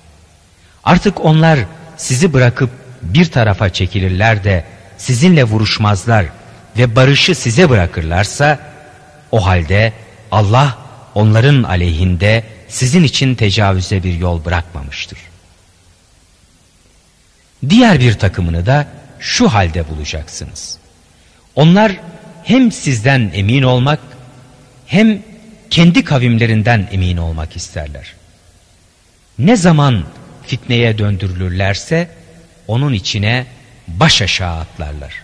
[0.84, 1.59] Artık onlar
[1.97, 2.70] sizi bırakıp
[3.03, 4.64] bir tarafa çekilirler de
[4.99, 6.26] sizinle vuruşmazlar
[6.78, 8.59] ve barışı size bırakırlarsa
[9.32, 9.93] o halde
[10.30, 10.78] Allah
[11.14, 15.18] onların aleyhinde sizin için tecavüze bir yol bırakmamıştır.
[17.68, 18.86] Diğer bir takımını da
[19.18, 20.78] şu halde bulacaksınız.
[21.57, 21.93] Onlar
[22.49, 24.01] hem sizden emin olmak
[24.86, 25.22] hem
[25.70, 28.14] kendi kavimlerinden emin olmak isterler.
[29.38, 30.05] Ne zaman
[30.46, 32.11] fitneye döndürülürlerse
[32.66, 33.46] onun içine
[33.88, 35.14] baş aşağı atlarlar.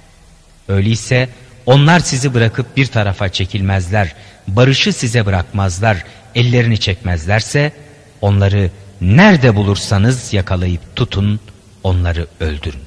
[0.68, 1.28] Öyleyse
[1.66, 4.14] onlar sizi bırakıp bir tarafa çekilmezler,
[4.48, 6.04] barışı size bırakmazlar,
[6.34, 7.72] ellerini çekmezlerse
[8.20, 8.70] onları
[9.00, 11.40] nerede bulursanız yakalayıp tutun,
[11.82, 12.82] onları öldürün.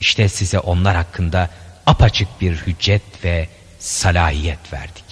[0.00, 1.50] İşte size onlar hakkında
[1.86, 5.04] apaçık bir hüccet ve salahiyet verdik.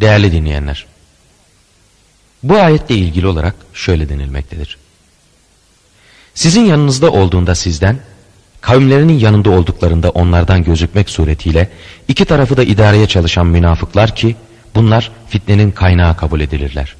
[0.00, 0.86] Değerli dinleyenler,
[2.42, 4.78] Bu ayetle ilgili olarak şöyle denilmektedir.
[6.34, 7.98] Sizin yanınızda olduğunda sizden,
[8.60, 11.70] kavimlerinin yanında olduklarında onlardan gözükmek suretiyle
[12.08, 14.36] iki tarafı da idareye çalışan münafıklar ki
[14.74, 16.96] bunlar fitnenin kaynağı kabul edilirler.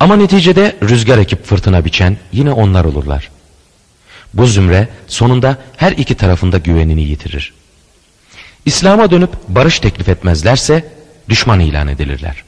[0.00, 3.30] Ama neticede rüzgar ekip fırtına biçen yine onlar olurlar.
[4.34, 7.52] Bu zümre sonunda her iki tarafında güvenini yitirir.
[8.66, 10.92] İslam'a dönüp barış teklif etmezlerse
[11.28, 12.44] düşman ilan edilirler.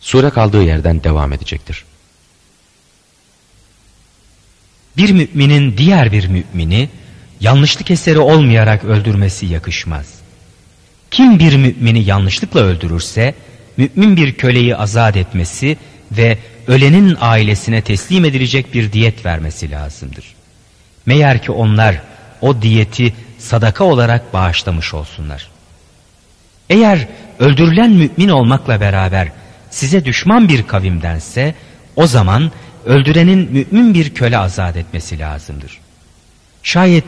[0.00, 1.84] Sure kaldığı yerden devam edecektir.
[4.96, 6.88] Bir müminin diğer bir mümini
[7.40, 10.14] yanlışlık eseri olmayarak öldürmesi yakışmaz.
[11.10, 13.34] Kim bir mümini yanlışlıkla öldürürse
[13.76, 15.76] mümin bir köleyi azat etmesi
[16.12, 16.38] ve
[16.70, 20.24] ölenin ailesine teslim edilecek bir diyet vermesi lazımdır.
[21.06, 22.02] Meğer ki onlar
[22.40, 25.48] o diyeti sadaka olarak bağışlamış olsunlar.
[26.70, 27.06] Eğer
[27.38, 29.28] öldürülen mümin olmakla beraber
[29.70, 31.54] size düşman bir kavimdense
[31.96, 32.52] o zaman
[32.84, 35.78] öldürenin mümin bir köle azat etmesi lazımdır.
[36.62, 37.04] Şayet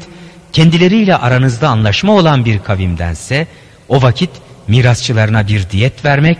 [0.53, 3.47] kendileriyle aranızda anlaşma olan bir kavimdense
[3.89, 4.31] o vakit
[4.69, 6.39] mirasçılarına bir diyet vermek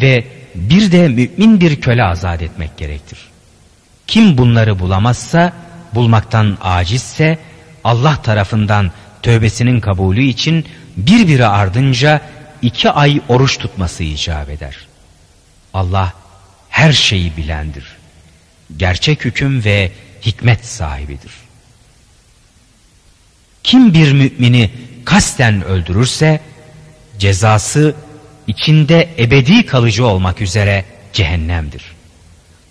[0.00, 0.24] ve
[0.54, 3.18] bir de mümin bir köle azat etmek gerektir.
[4.06, 5.52] Kim bunları bulamazsa,
[5.94, 7.38] bulmaktan acizse
[7.84, 8.90] Allah tarafından
[9.22, 12.20] tövbesinin kabulü için birbiri ardınca
[12.62, 14.76] iki ay oruç tutması icap eder.
[15.74, 16.12] Allah
[16.68, 17.84] her şeyi bilendir.
[18.76, 19.92] Gerçek hüküm ve
[20.22, 21.32] hikmet sahibidir.
[23.62, 24.70] Kim bir mümini
[25.04, 26.40] kasten öldürürse
[27.18, 27.94] cezası
[28.46, 31.82] içinde ebedi kalıcı olmak üzere cehennemdir.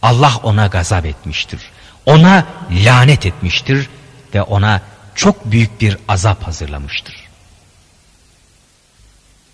[0.01, 1.61] Allah ona gazap etmiştir.
[2.05, 3.89] Ona lanet etmiştir
[4.36, 4.82] ve ona
[5.15, 7.15] çok büyük bir azap hazırlamıştır.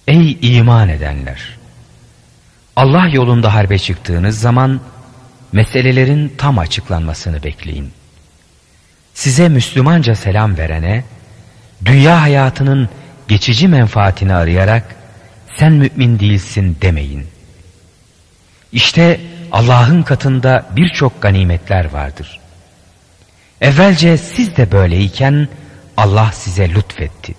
[0.08, 1.58] Ey iman edenler!
[2.76, 4.82] Allah yolunda harbe çıktığınız zaman
[5.52, 7.92] meselelerin tam açıklanmasını bekleyin.
[9.14, 11.04] Size Müslümanca selam verene,
[11.86, 12.90] dünya hayatının
[13.28, 14.96] geçici menfaatini arayarak
[15.60, 17.28] sen mümin değilsin demeyin.
[18.72, 19.20] İşte
[19.52, 22.40] Allah'ın katında birçok ganimetler vardır.
[23.62, 25.48] Evvelce siz de böyleyken
[25.98, 27.36] Allah size lütfetti.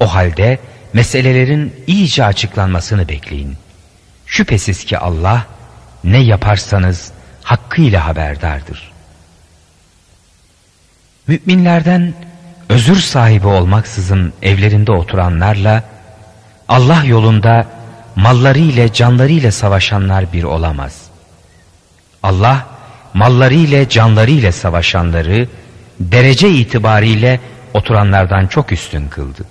[0.00, 0.58] O halde
[0.92, 3.56] meselelerin iyice açıklanmasını bekleyin.
[4.26, 5.46] Şüphesiz ki Allah
[6.04, 7.12] ne yaparsanız
[7.42, 8.92] hakkıyla haberdardır.
[11.26, 12.14] Müminlerden
[12.68, 15.97] özür sahibi olmaksızın evlerinde oturanlarla
[16.68, 17.66] Allah yolunda
[18.16, 21.02] malları ile canları ile savaşanlar bir olamaz.
[22.22, 22.66] Allah
[23.14, 25.48] malları ile canları ile savaşanları
[26.00, 27.40] derece itibariyle
[27.74, 29.44] oturanlardan çok üstün kıldı.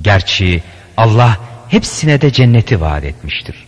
[0.00, 0.62] Gerçi
[0.96, 3.66] Allah hepsine de cenneti vaat etmiştir.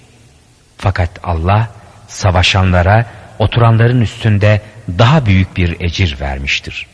[0.79, 1.71] Fakat Allah
[2.09, 3.07] savaşanlara
[3.39, 4.63] oturanların üstünde
[4.99, 6.87] daha büyük bir ecir vermiştir.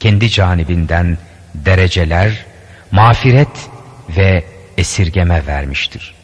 [0.00, 1.18] Kendi canibinden
[1.54, 2.44] dereceler,
[2.92, 3.48] mağfiret
[4.08, 4.44] ve
[4.78, 6.14] esirgeme vermiştir.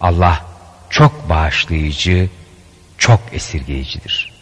[0.00, 0.44] Allah
[0.90, 2.28] çok bağışlayıcı,
[2.98, 4.32] çok esirgeyicidir.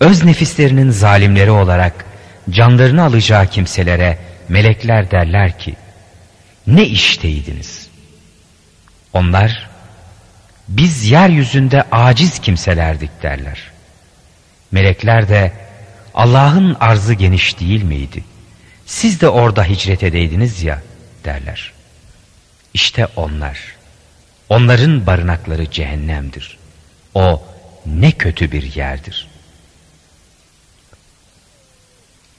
[0.00, 2.04] Öz nefislerinin zalimleri olarak
[2.50, 4.18] canlarını alacağı kimselere
[4.48, 5.76] melekler derler ki,
[6.66, 7.88] ne işteydiniz?
[9.12, 9.70] Onlar,
[10.68, 13.70] biz yeryüzünde aciz kimselerdik derler.
[14.72, 15.52] Melekler de,
[16.14, 18.24] Allah'ın arzı geniş değil miydi?
[18.88, 20.82] Siz de orada hicret edeydiniz ya
[21.24, 21.72] derler.
[22.74, 23.58] İşte onlar.
[24.48, 26.58] Onların barınakları cehennemdir.
[27.14, 27.42] O
[27.86, 29.28] ne kötü bir yerdir.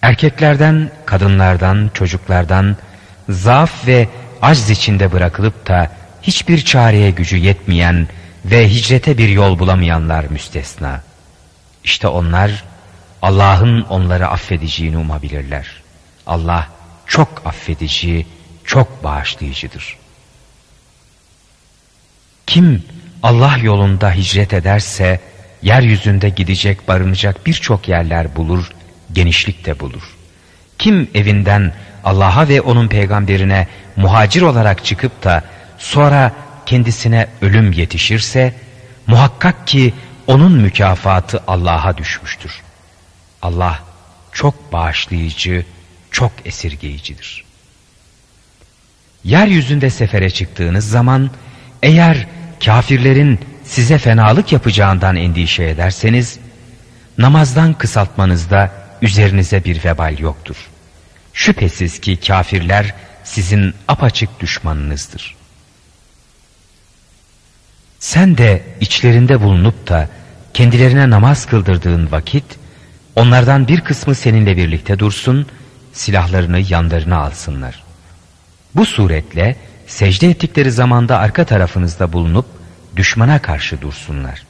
[0.02, 2.78] Erkeklerden, kadınlardan, çocuklardan
[3.30, 4.10] zaaf ve
[4.42, 5.92] acz içinde bırakılıp da
[6.22, 8.08] hiçbir çareye gücü yetmeyen
[8.46, 11.02] ve hicrete bir yol bulamayanlar müstesna.
[11.84, 12.64] İşte onlar
[13.22, 15.79] Allah'ın onları affedeceğini umabilirler.
[16.30, 16.68] Allah
[17.08, 18.26] çok affedici,
[18.66, 19.98] çok bağışlayıcıdır.
[22.48, 22.84] Kim
[23.24, 25.20] Allah yolunda hicret ederse
[25.62, 28.72] yeryüzünde gidecek barınacak birçok yerler bulur,
[29.14, 30.04] genişlik de bulur.
[30.78, 31.74] Kim evinden
[32.04, 35.44] Allah'a ve onun peygamberine muhacir olarak çıkıp da
[35.78, 36.32] sonra
[36.66, 38.54] kendisine ölüm yetişirse
[39.08, 39.94] muhakkak ki
[40.28, 42.62] onun mükafatı Allah'a düşmüştür.
[43.42, 43.80] Allah
[44.32, 45.66] çok bağışlayıcı,
[46.12, 47.44] çok esirgeyicidir.
[49.24, 51.32] Yeryüzünde sefere çıktığınız zaman
[51.84, 52.28] eğer
[52.66, 56.40] kafirlerin size fenalık yapacağından endişe ederseniz
[57.18, 60.56] namazdan kısaltmanızda üzerinize bir vebal yoktur.
[61.34, 62.94] Şüphesiz ki kafirler
[63.24, 65.36] sizin apaçık düşmanınızdır.
[68.00, 70.10] Sen de içlerinde bulunup da
[70.54, 72.44] kendilerine namaz kıldırdığın vakit
[73.16, 75.48] onlardan bir kısmı seninle birlikte dursun,
[76.00, 77.84] silahlarını yanlarına alsınlar.
[78.76, 79.56] Bu suretle
[79.88, 82.46] secde ettikleri zamanda arka tarafınızda bulunup
[82.96, 84.44] düşmana karşı dursunlar.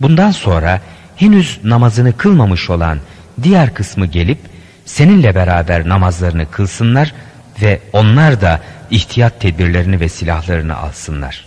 [0.00, 0.80] Bundan sonra
[1.16, 2.98] henüz namazını kılmamış olan
[3.42, 4.38] diğer kısmı gelip
[4.84, 7.14] seninle beraber namazlarını kılsınlar
[7.62, 8.60] ve onlar da
[8.90, 11.44] ihtiyat tedbirlerini ve silahlarını alsınlar.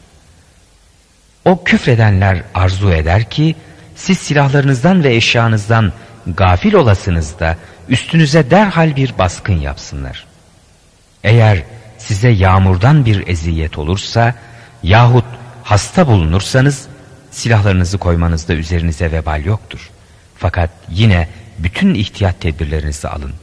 [1.45, 3.55] O küfredenler arzu eder ki
[3.95, 5.93] siz silahlarınızdan ve eşyanızdan
[6.27, 7.57] gafil olasınız da
[7.89, 10.25] üstünüze derhal bir baskın yapsınlar.
[11.23, 11.63] Eğer
[11.97, 14.35] size yağmurdan bir eziyet olursa
[14.83, 15.25] yahut
[15.63, 16.87] hasta bulunursanız
[17.31, 19.89] silahlarınızı koymanızda üzerinize vebal yoktur.
[20.37, 21.29] Fakat yine
[21.59, 23.33] bütün ihtiyat tedbirlerinizi alın.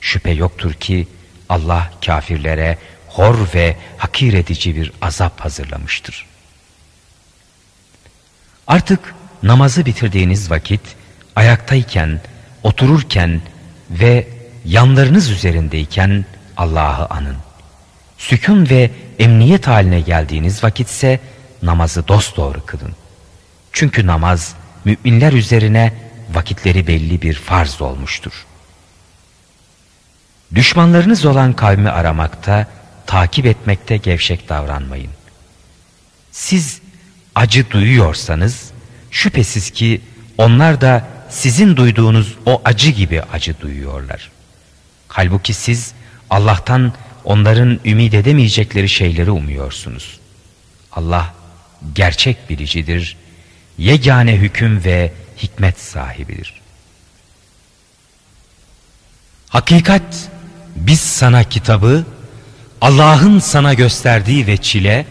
[0.00, 1.08] Şüphe yoktur ki
[1.48, 2.78] Allah kafirlere
[3.08, 6.26] hor ve hakir edici bir azap hazırlamıştır.
[8.66, 10.80] Artık namazı bitirdiğiniz vakit
[11.36, 12.20] ayaktayken,
[12.62, 13.40] otururken
[14.00, 14.28] ve
[14.64, 16.24] yanlarınız üzerindeyken
[16.56, 17.36] Allah'ı anın.
[18.18, 21.20] Sükun ve emniyet haline geldiğiniz vakitse
[21.62, 22.92] namazı dosdoğru kılın.
[23.72, 25.92] Çünkü namaz müminler üzerine
[26.32, 28.46] vakitleri belli bir farz olmuştur.
[30.54, 32.66] Düşmanlarınız olan kavmi aramakta,
[33.06, 35.10] takip etmekte gevşek davranmayın.
[36.32, 36.80] Siz
[37.34, 38.70] acı duyuyorsanız
[39.10, 40.00] şüphesiz ki
[40.38, 44.30] onlar da sizin duyduğunuz o acı gibi acı duyuyorlar.
[45.08, 45.92] Halbuki siz
[46.30, 46.92] Allah'tan
[47.24, 50.18] onların ümit edemeyecekleri şeyleri umuyorsunuz.
[50.92, 51.34] Allah
[51.94, 53.16] gerçek bilicidir,
[53.78, 55.12] yegane hüküm ve
[55.42, 56.54] hikmet sahibidir.
[59.48, 60.30] Hakikat
[60.76, 62.04] biz sana kitabı
[62.80, 65.06] Allah'ın sana gösterdiği ve çile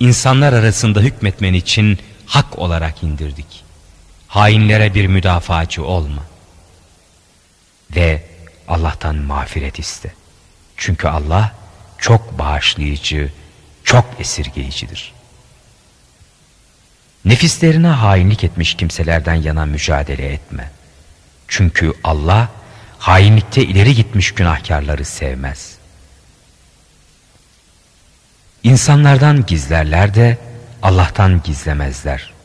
[0.00, 3.69] insanlar arasında hükmetmen için hak olarak indirdik.
[4.30, 6.22] Hainlere bir müdafacı olma.
[7.96, 8.24] Ve
[8.68, 10.14] Allah'tan mağfiret iste.
[10.76, 11.52] Çünkü Allah
[11.98, 13.32] çok bağışlayıcı,
[13.84, 15.12] çok esirgeyicidir.
[17.24, 20.70] Nefislerine hainlik etmiş kimselerden yana mücadele etme.
[21.48, 22.48] Çünkü Allah
[22.98, 25.74] hainlikte ileri gitmiş günahkarları sevmez.
[28.62, 30.38] İnsanlardan gizlerler de
[30.82, 32.39] Allah'tan gizlemezler.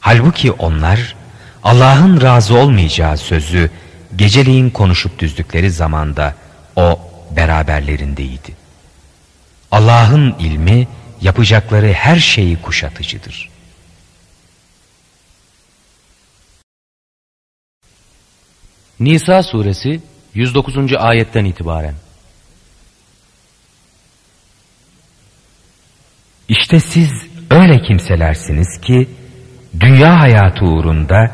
[0.00, 1.16] Halbuki onlar
[1.64, 3.70] Allah'ın razı olmayacağı sözü
[4.16, 6.34] geceliğin konuşup düzdükleri zamanda
[6.76, 7.00] o
[7.36, 8.56] beraberlerindeydi.
[9.70, 10.88] Allah'ın ilmi
[11.20, 13.48] yapacakları her şeyi kuşatıcıdır.
[19.00, 20.00] Nisa suresi
[20.34, 20.76] 109.
[20.98, 21.94] ayetten itibaren
[26.48, 27.10] İşte siz
[27.50, 29.08] öyle kimselersiniz ki
[29.80, 31.30] dünya hayatı uğrunda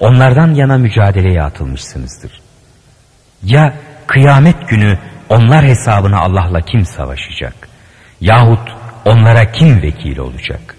[0.00, 2.40] onlardan yana mücadeleye atılmışsınızdır.
[3.42, 3.74] Ya
[4.06, 7.68] kıyamet günü onlar hesabına Allah'la kim savaşacak?
[8.20, 8.68] Yahut
[9.04, 10.76] onlara kim vekil olacak?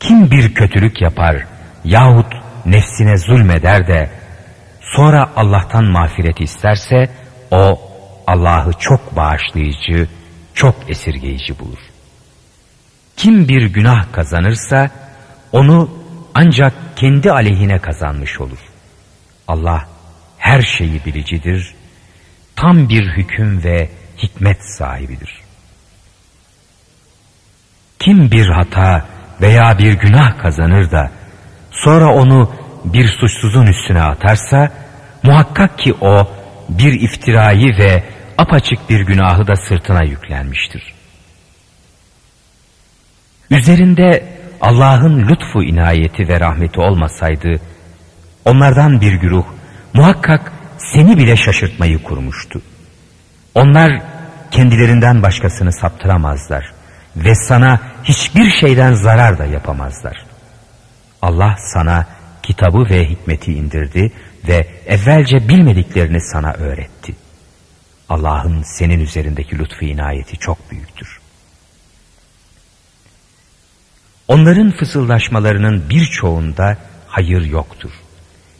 [0.00, 1.36] Kim bir kötülük yapar
[1.84, 2.34] yahut
[2.66, 4.10] nefsine zulmeder de
[4.80, 7.08] sonra Allah'tan mağfiret isterse
[7.50, 7.80] o
[8.26, 10.08] Allah'ı çok bağışlayıcı,
[10.54, 11.78] çok esirgeyici bulur.
[13.16, 14.90] Kim bir günah kazanırsa
[15.52, 15.90] onu
[16.34, 18.58] ancak kendi aleyhine kazanmış olur.
[19.48, 19.88] Allah
[20.38, 21.74] her şeyi bilicidir,
[22.56, 23.88] tam bir hüküm ve
[24.18, 25.42] hikmet sahibidir.
[27.98, 29.06] Kim bir hata
[29.40, 31.10] veya bir günah kazanır da
[31.70, 32.50] sonra onu
[32.84, 34.72] bir suçsuzun üstüne atarsa
[35.22, 36.28] muhakkak ki o
[36.68, 38.02] bir iftirayı ve
[38.38, 40.94] apaçık bir günahı da sırtına yüklenmiştir.
[43.50, 47.60] Üzerinde Allah'ın lütfu inayeti ve rahmeti olmasaydı
[48.44, 49.44] onlardan bir güruh
[49.94, 52.62] muhakkak seni bile şaşırtmayı kurmuştu.
[53.54, 54.02] Onlar
[54.50, 56.72] kendilerinden başkasını saptıramazlar
[57.16, 60.26] ve sana hiçbir şeyden zarar da yapamazlar.
[61.22, 62.06] Allah sana
[62.42, 64.12] kitabı ve hikmeti indirdi
[64.48, 67.14] ve evvelce bilmediklerini sana öğretti.
[68.08, 71.21] Allah'ın senin üzerindeki lütfu inayeti çok büyüktür.
[74.28, 77.90] Onların fısıldaşmalarının birçoğunda hayır yoktur.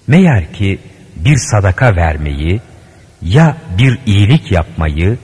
[0.06, 0.78] Meğer ki
[1.16, 2.60] bir sadaka vermeyi
[3.22, 5.18] ya bir iyilik yapmayı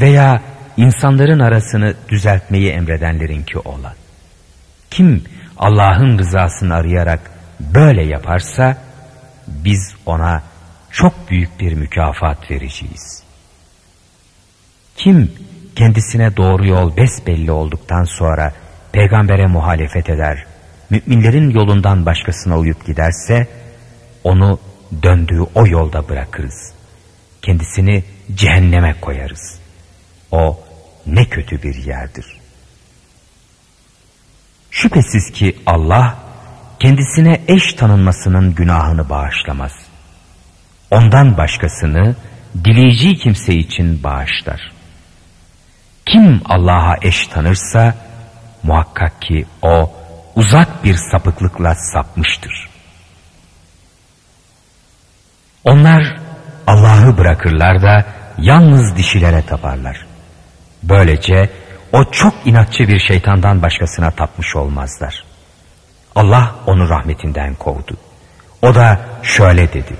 [0.00, 0.42] veya
[0.76, 3.94] insanların arasını düzeltmeyi emredenlerinki ola.
[4.90, 5.24] Kim
[5.58, 8.76] Allah'ın rızasını arayarak böyle yaparsa
[9.46, 10.42] biz ona
[10.90, 13.22] çok büyük bir mükafat vereceğiz.
[14.96, 15.32] Kim
[15.76, 18.52] kendisine doğru yol besbelli olduktan sonra
[18.92, 20.44] peygambere muhalefet eder,
[20.90, 23.48] müminlerin yolundan başkasına uyup giderse,
[24.24, 24.60] onu
[25.02, 26.72] döndüğü o yolda bırakırız.
[27.42, 29.58] Kendisini cehenneme koyarız.
[30.30, 30.60] O
[31.06, 32.26] ne kötü bir yerdir.
[34.70, 36.18] Şüphesiz ki Allah
[36.80, 39.72] kendisine eş tanınmasının günahını bağışlamaz.
[40.90, 42.16] Ondan başkasını
[42.64, 44.72] dileyeceği kimse için bağışlar.
[46.06, 47.94] Kim Allah'a eş tanırsa
[48.62, 49.92] muhakkak ki o
[50.36, 52.68] uzak bir sapıklıkla sapmıştır.
[55.64, 56.16] Onlar
[56.66, 58.06] Allah'ı bırakırlar da
[58.38, 60.06] yalnız dişilere taparlar.
[60.82, 61.50] Böylece
[61.92, 65.24] o çok inatçı bir şeytandan başkasına tapmış olmazlar.
[66.14, 67.96] Allah onu rahmetinden kovdu.
[68.62, 69.96] O da şöyle dedi.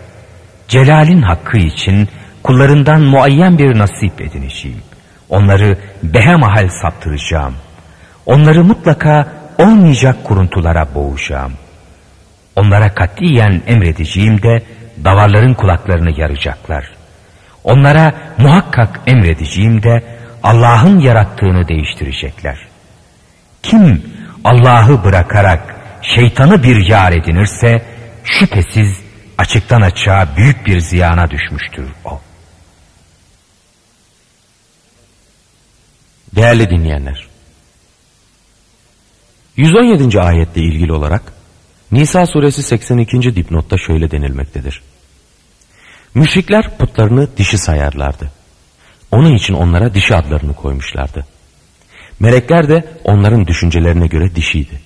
[0.68, 2.08] Celal'in hakkı için
[2.42, 4.82] kullarından muayyen bir nasip edineceğim.
[5.28, 7.54] Onları behemahal saptıracağım.
[8.26, 11.52] Onları mutlaka olmayacak kuruntulara boğacağım.
[12.56, 14.62] Onlara katiyen emredeceğim de
[15.04, 16.90] davarların kulaklarını yaracaklar.
[17.64, 20.02] Onlara muhakkak emredeceğim de
[20.42, 22.58] Allah'ın yarattığını değiştirecekler.
[23.62, 24.02] Kim
[24.44, 27.82] Allah'ı bırakarak şeytanı bir yar edinirse
[28.24, 29.00] şüphesiz
[29.38, 32.20] açıktan açığa büyük bir ziyana düşmüştür o.
[36.36, 37.26] Değerli dinleyenler,
[39.56, 40.20] 117.
[40.20, 41.22] ayetle ilgili olarak
[41.92, 43.36] Nisa suresi 82.
[43.36, 44.82] dipnotta şöyle denilmektedir.
[46.14, 48.30] Müşrikler putlarını dişi sayarlardı.
[49.10, 51.26] Onun için onlara dişi adlarını koymuşlardı.
[52.20, 54.80] Melekler de onların düşüncelerine göre dişiydi.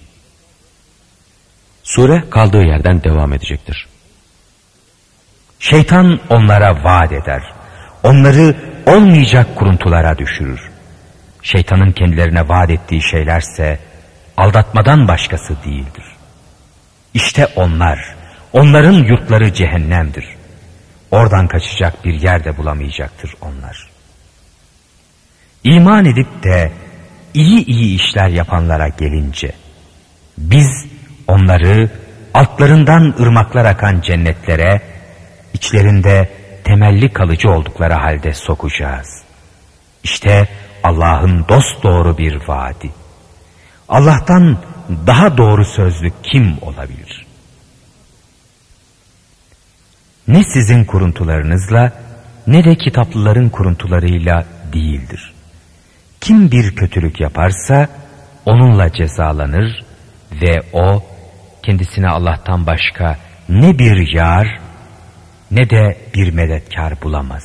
[1.83, 3.87] Sure kaldığı yerden devam edecektir.
[5.59, 7.43] Şeytan onlara vaat eder.
[8.03, 8.55] Onları
[8.87, 10.61] olmayacak kuruntulara düşürür.
[11.43, 13.79] Şeytanın kendilerine vaat ettiği şeylerse
[14.37, 16.05] aldatmadan başkası değildir.
[17.15, 18.15] İşte onlar,
[18.53, 20.27] onların yurtları cehennemdir.
[21.11, 23.91] Oradan kaçacak bir yer de bulamayacaktır onlar.
[25.65, 26.73] İman edip de
[27.35, 29.53] iyi iyi işler yapanlara gelince,
[30.39, 30.87] biz
[31.29, 31.91] onları
[32.35, 34.81] altlarından ırmaklar akan cennetlere,
[35.55, 36.31] içlerinde
[36.65, 39.23] temelli kalıcı oldukları halde sokacağız.
[40.05, 40.49] İşte
[40.83, 42.91] Allah'ın dost doğru bir vaadi.
[43.89, 44.59] Allah'tan
[45.07, 47.27] daha doğru sözlü kim olabilir?
[50.29, 51.93] Ne sizin kuruntularınızla
[52.47, 55.33] ne de kitaplıların kuruntularıyla değildir.
[56.21, 57.89] Kim bir kötülük yaparsa
[58.47, 59.85] onunla cezalanır
[60.43, 61.05] ve o
[61.63, 63.19] kendisine Allah'tan başka
[63.49, 64.61] ne bir yar
[65.51, 67.43] ne de bir medetkar bulamaz.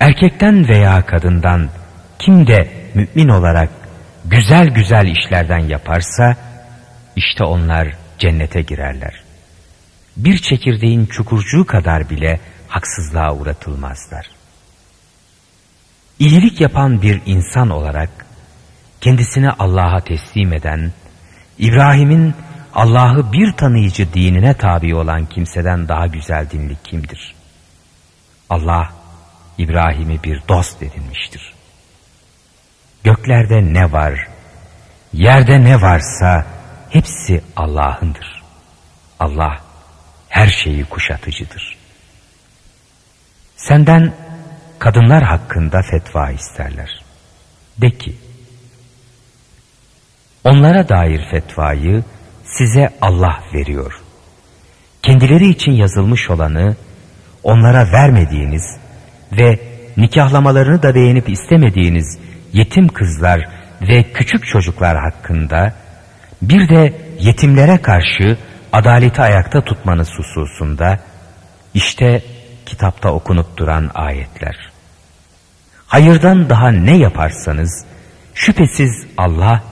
[0.00, 1.68] Erkekten veya kadından
[2.18, 3.68] kim de mümin olarak
[4.24, 6.36] güzel güzel işlerden yaparsa
[7.16, 9.22] işte onlar cennete girerler.
[10.16, 14.26] Bir çekirdeğin çukurcuğu kadar bile haksızlığa uğratılmazlar.
[16.18, 18.26] İyilik yapan bir insan olarak
[19.00, 20.92] kendisini Allah'a teslim eden,
[21.58, 22.34] İbrahim'in
[22.74, 27.34] Allah'ı bir tanıyıcı dinine tabi olan kimseden daha güzel dinli kimdir?
[28.50, 28.92] Allah
[29.58, 31.53] İbrahim'i bir dost edinmiştir.
[33.04, 34.28] Göklerde ne var,
[35.12, 36.46] yerde ne varsa
[36.90, 38.42] hepsi Allah'ındır.
[39.20, 39.60] Allah
[40.28, 41.76] her şeyi kuşatıcıdır.
[43.56, 44.14] Senden
[44.78, 47.04] kadınlar hakkında fetva isterler.
[47.78, 48.14] De ki,
[50.44, 52.04] onlara dair fetvayı
[52.44, 54.00] size Allah veriyor.
[55.02, 56.76] Kendileri için yazılmış olanı
[57.42, 58.76] onlara vermediğiniz
[59.32, 59.58] ve
[59.96, 62.18] nikahlamalarını da beğenip istemediğiniz
[62.54, 63.48] yetim kızlar
[63.80, 65.74] ve küçük çocuklar hakkında
[66.42, 68.38] bir de yetimlere karşı
[68.72, 71.00] adaleti ayakta tutmanız hususunda
[71.74, 72.22] işte
[72.66, 74.70] kitapta okunup duran ayetler.
[75.86, 77.84] Hayırdan daha ne yaparsanız
[78.34, 79.62] şüphesiz Allah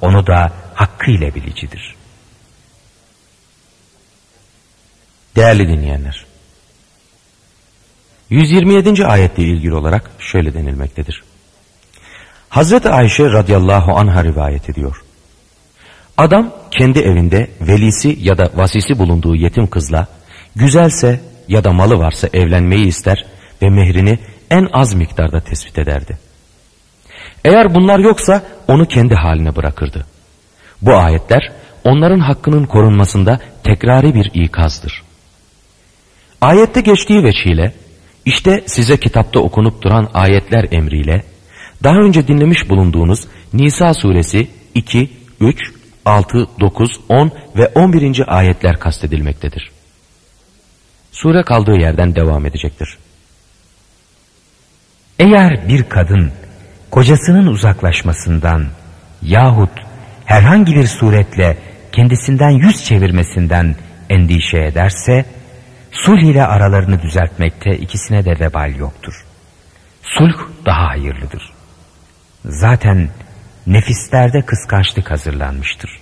[0.00, 1.94] onu da hakkıyla bilicidir.
[5.36, 6.26] Değerli dinleyenler,
[8.30, 9.06] 127.
[9.06, 11.29] ayetle ilgili olarak şöyle denilmektedir.
[12.50, 15.02] Hazreti Ayşe radıyallahu anha rivayet ediyor.
[16.16, 20.06] Adam kendi evinde velisi ya da vasisi bulunduğu yetim kızla
[20.56, 23.26] güzelse ya da malı varsa evlenmeyi ister
[23.62, 24.18] ve mehrini
[24.50, 26.18] en az miktarda tespit ederdi.
[27.44, 30.06] Eğer bunlar yoksa onu kendi haline bırakırdı.
[30.82, 31.52] Bu ayetler
[31.84, 35.02] onların hakkının korunmasında tekrari bir ikazdır.
[36.40, 37.74] Ayette geçtiği veçiyle
[38.24, 41.29] işte size kitapta okunup duran ayetler emriyle
[41.82, 45.10] Daha önce dinlemiş bulunduğunuz Nisa suresi 2,
[45.40, 45.72] 3,
[46.04, 48.38] 6, 9, 10 ve 11.
[48.38, 49.70] ayetler kastedilmektedir.
[51.12, 52.98] Sure kaldığı yerden devam edecektir.
[55.18, 56.32] Eğer bir kadın
[56.90, 58.66] kocasının uzaklaşmasından
[59.22, 59.70] yahut
[60.24, 61.56] herhangi bir suretle
[61.92, 63.76] kendisinden yüz çevirmesinden
[64.10, 65.24] endişe ederse,
[65.92, 69.24] sulh ile aralarını düzeltmekte ikisine de vebal yoktur.
[70.02, 71.59] Sulh daha hayırlıdır.
[72.44, 73.08] Zaten
[73.66, 76.00] nefislerde kıskançlık hazırlanmıştır.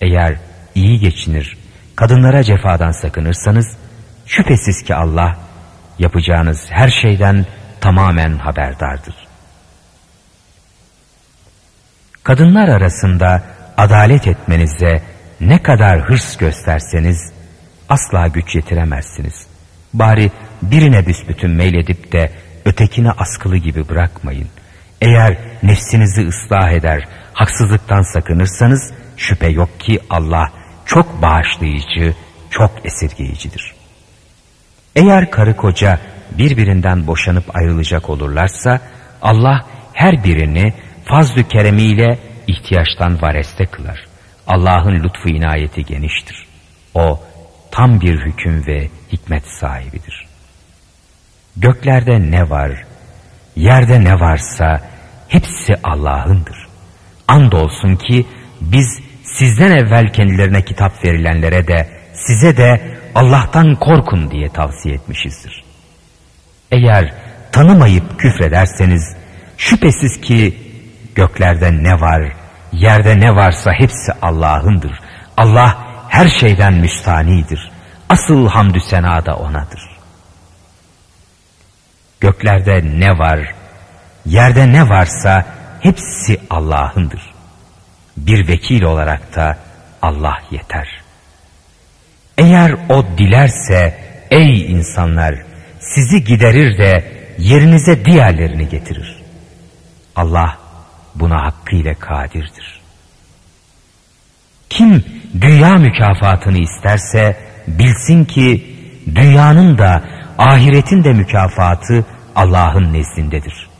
[0.00, 0.36] Eğer
[0.74, 1.56] iyi geçinir,
[1.96, 3.76] kadınlara cefadan sakınırsanız,
[4.26, 5.38] şüphesiz ki Allah
[5.98, 7.46] yapacağınız her şeyden
[7.80, 9.14] tamamen haberdardır.
[12.22, 13.42] Kadınlar arasında
[13.76, 15.02] adalet etmenize
[15.40, 17.32] ne kadar hırs gösterseniz
[17.88, 19.46] asla güç yetiremezsiniz.
[19.94, 20.30] Bari
[20.62, 22.32] birine büsbütün meyledip de
[22.64, 24.48] ötekine askılı gibi bırakmayın.
[25.02, 30.52] Eğer nefsinizi ıslah eder, haksızlıktan sakınırsanız şüphe yok ki Allah
[30.86, 32.14] çok bağışlayıcı,
[32.50, 33.74] çok esirgeyicidir.
[34.96, 35.98] Eğer karı koca
[36.38, 38.80] birbirinden boşanıp ayrılacak olurlarsa
[39.22, 40.72] Allah her birini
[41.04, 44.06] fazl-ı keremiyle ihtiyaçtan vareste kılar.
[44.46, 46.46] Allah'ın lütfu inayeti geniştir.
[46.94, 47.20] O
[47.70, 50.26] tam bir hüküm ve hikmet sahibidir.
[51.56, 52.84] Göklerde ne var,
[53.56, 54.91] yerde ne varsa
[55.32, 56.56] hepsi Allah'ındır.
[57.28, 58.26] Andolsun ki
[58.60, 65.64] biz sizden evvel kendilerine kitap verilenlere de size de Allah'tan korkun diye tavsiye etmişizdir.
[66.70, 67.14] Eğer
[67.52, 69.16] tanımayıp küfrederseniz
[69.56, 70.58] şüphesiz ki
[71.14, 72.32] göklerde ne var,
[72.72, 75.00] yerde ne varsa hepsi Allah'ındır.
[75.36, 75.78] Allah
[76.08, 77.70] her şeyden müstanidir.
[78.08, 79.80] Asıl hamdü sena da O'nadır.
[82.20, 83.54] Göklerde ne var,
[84.26, 85.46] yerde ne varsa
[85.80, 87.32] hepsi Allah'ındır.
[88.16, 89.58] Bir vekil olarak da
[90.02, 90.88] Allah yeter.
[92.38, 93.98] Eğer O dilerse
[94.30, 95.34] ey insanlar
[95.80, 97.04] sizi giderir de
[97.38, 99.16] yerinize diğerlerini getirir.
[100.16, 100.58] Allah
[101.14, 102.80] buna hakkıyla kadirdir.
[104.70, 105.04] Kim
[105.40, 108.76] dünya mükafatını isterse bilsin ki
[109.14, 110.04] dünyanın da
[110.38, 112.04] ahiretin de mükafatı
[112.36, 113.71] Allah'ın nezdindedir.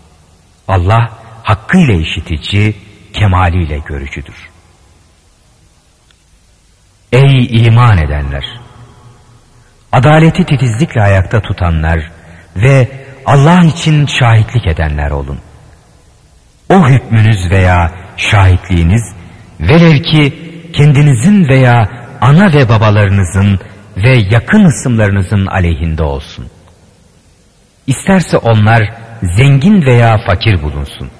[0.69, 1.11] Allah
[1.43, 2.75] hakkıyla işitici,
[3.13, 4.51] kemaliyle görücüdür.
[7.13, 8.45] Ey iman edenler!
[9.93, 12.11] Adaleti titizlikle ayakta tutanlar
[12.57, 12.89] ve
[13.27, 15.39] Allah için şahitlik edenler olun.
[16.69, 19.03] O hükmünüz veya şahitliğiniz
[19.61, 20.35] velev ki
[20.73, 21.89] kendinizin veya
[22.21, 23.61] ana ve babalarınızın
[23.97, 26.47] ve yakın ısımlarınızın aleyhinde olsun.
[27.87, 31.11] İsterse onlar zengin veya fakir bulunsun.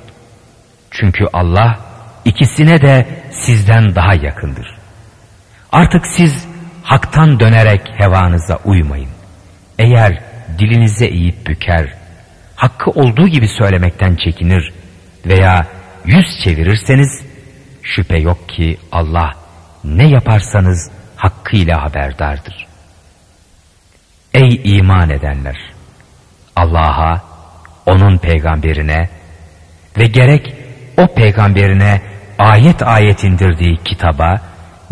[0.91, 1.79] Çünkü Allah
[2.25, 4.77] ikisine de sizden daha yakındır.
[5.73, 6.49] Artık siz
[6.83, 9.11] haktan dönerek hevanıza uymayın.
[9.79, 10.23] Eğer
[10.59, 11.95] dilinize eğip büker,
[12.57, 14.73] hakkı olduğu gibi söylemekten çekinir
[15.27, 15.67] veya
[16.05, 17.23] yüz çevirirseniz
[17.83, 19.31] şüphe yok ki Allah
[19.85, 22.67] ne yaparsanız hakkıyla haberdardır.
[24.35, 25.57] Ey iman edenler!
[26.57, 27.32] Allah'a,
[27.87, 29.09] onun peygamberine
[29.99, 30.55] ve gerek
[30.97, 32.01] o peygamberine
[32.39, 34.41] ayet ayet indirdiği kitaba,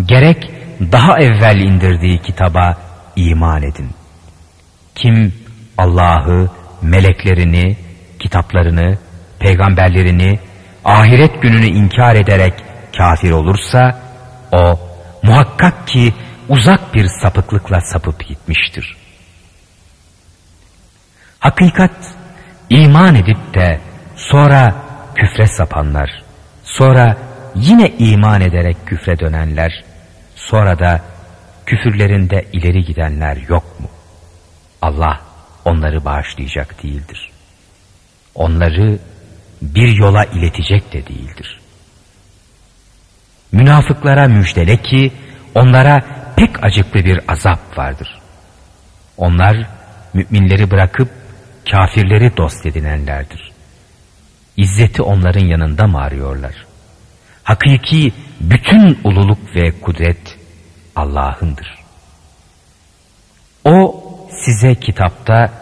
[0.05, 0.51] gerek
[0.81, 2.77] daha evvel indirdiği kitaba
[3.17, 3.91] iman edin.
[4.95, 5.35] Kim
[5.79, 6.49] Allah'ı,
[6.83, 7.77] meleklerini,
[8.19, 8.99] kitaplarını,
[9.39, 10.39] peygamberlerini,
[10.85, 12.55] ahiret gününü inkar ederek
[12.97, 14.01] kafir olursa,
[14.53, 14.81] o
[15.23, 16.15] muhakkak ki
[16.49, 18.97] uzak bir sapıklıkla sapıp gitmiştir.
[21.39, 22.15] Hakikat,
[22.71, 23.81] iman edip de
[24.17, 24.75] sonra
[25.15, 26.23] küfre sapanlar,
[26.65, 27.17] sonra
[27.55, 29.85] yine iman ederek küfre dönenler,
[30.35, 31.01] sonra da
[31.67, 33.89] küfürlerinde ileri gidenler yok mu?
[34.83, 35.21] Allah
[35.65, 37.31] onları bağışlayacak değildir.
[38.35, 38.99] Onları
[39.63, 41.61] bir yola iletecek de değildir.
[43.53, 45.13] Münafıklara müjdele ki
[45.55, 46.03] onlara
[46.37, 48.21] pek acıklı bir azap vardır.
[49.17, 49.67] Onlar
[50.15, 51.20] müminleri bırakıp
[51.71, 53.53] kafirleri dost edinenlerdir.
[54.57, 56.55] İzzeti onların yanında mı arıyorlar?
[57.43, 60.39] Hakiki bütün ululuk ve kudret
[60.97, 61.69] Allah'ındır.
[63.65, 64.05] O
[64.45, 65.53] size kitapta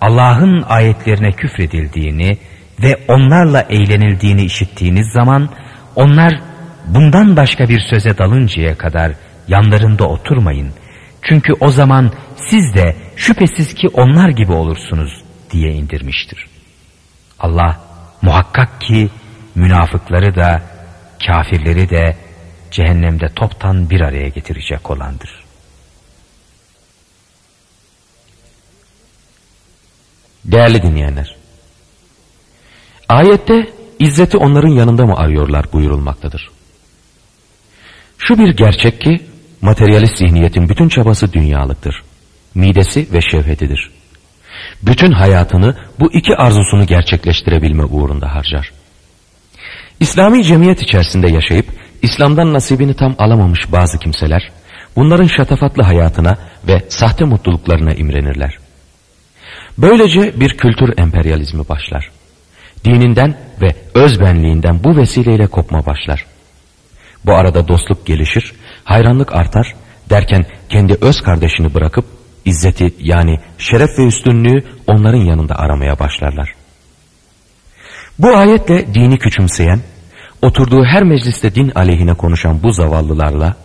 [0.00, 2.38] Allah'ın ayetlerine küfredildiğini
[2.82, 5.48] ve onlarla eğlenildiğini işittiğiniz zaman
[5.96, 6.40] onlar
[6.86, 9.12] bundan başka bir söze dalıncaya kadar
[9.48, 10.72] yanlarında oturmayın.
[11.22, 12.12] Çünkü o zaman
[12.50, 16.46] siz de şüphesiz ki onlar gibi olursunuz diye indirmiştir.
[17.38, 17.80] Allah
[18.22, 19.10] muhakkak ki
[19.54, 20.62] münafıkları da
[21.26, 22.16] kafirleri de
[22.70, 25.44] cehennemde toptan bir araya getirecek olandır.
[30.44, 31.36] Değerli dinleyenler,
[33.08, 36.50] ayette izzeti onların yanında mı arıyorlar buyurulmaktadır.
[38.18, 39.20] Şu bir gerçek ki
[39.60, 42.02] materyalist zihniyetin bütün çabası dünyalıktır.
[42.54, 43.99] Midesi ve şevhetidir.
[44.82, 48.72] Bütün hayatını bu iki arzusunu gerçekleştirebilme uğrunda harcar.
[50.00, 51.66] İslami cemiyet içerisinde yaşayıp
[52.02, 54.50] İslam'dan nasibini tam alamamış bazı kimseler
[54.96, 56.38] bunların şatafatlı hayatına
[56.68, 58.58] ve sahte mutluluklarına imrenirler.
[59.78, 62.10] Böylece bir kültür emperyalizmi başlar.
[62.84, 66.26] Dininden ve özbenliğinden bu vesileyle kopma başlar.
[67.24, 68.52] Bu arada dostluk gelişir,
[68.84, 69.74] hayranlık artar
[70.10, 72.04] derken kendi öz kardeşini bırakıp
[72.44, 76.54] izzeti yani şeref ve üstünlüğü onların yanında aramaya başlarlar.
[78.18, 79.80] Bu ayetle dini küçümseyen,
[80.42, 83.56] oturduğu her mecliste din aleyhine konuşan bu zavallılarla,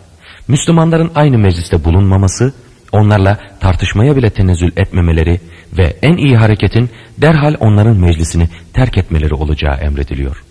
[0.48, 2.54] Müslümanların aynı mecliste bulunmaması,
[2.92, 5.40] onlarla tartışmaya bile tenezzül etmemeleri
[5.78, 10.44] ve en iyi hareketin derhal onların meclisini terk etmeleri olacağı emrediliyor.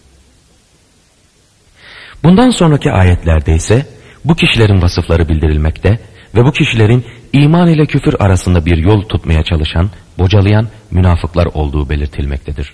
[2.23, 3.85] Bundan sonraki ayetlerde ise
[4.25, 5.99] bu kişilerin vasıfları bildirilmekte
[6.35, 7.05] ve bu kişilerin
[7.43, 12.73] iman ile küfür arasında bir yol tutmaya çalışan, bocalayan münafıklar olduğu belirtilmektedir.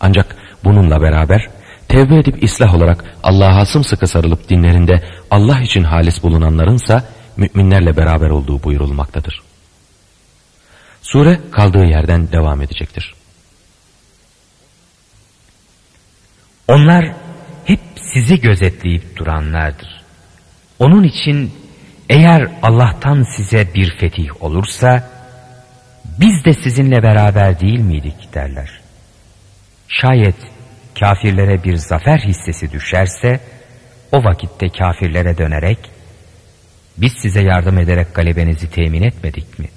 [0.00, 1.48] Ancak bununla beraber
[1.88, 7.04] tevbe edip islah olarak Allah'a sımsıkı sarılıp dinlerinde Allah için halis bulunanlarınsa
[7.36, 9.42] müminlerle beraber olduğu buyurulmaktadır.
[11.02, 13.14] Sure kaldığı yerden devam edecektir.
[16.68, 17.14] Onlar
[17.64, 17.80] hep
[18.12, 20.02] sizi gözetleyip duranlardır.
[20.78, 21.52] Onun için
[22.08, 25.10] eğer Allah'tan size bir fetih olursa
[26.20, 28.80] biz de sizinle beraber değil miydik derler.
[29.88, 30.36] Şayet
[31.00, 33.40] kafirlere bir zafer hissesi düşerse
[34.12, 35.78] o vakitte kafirlere dönerek
[36.96, 39.68] biz size yardım ederek galebenizi temin etmedik mi?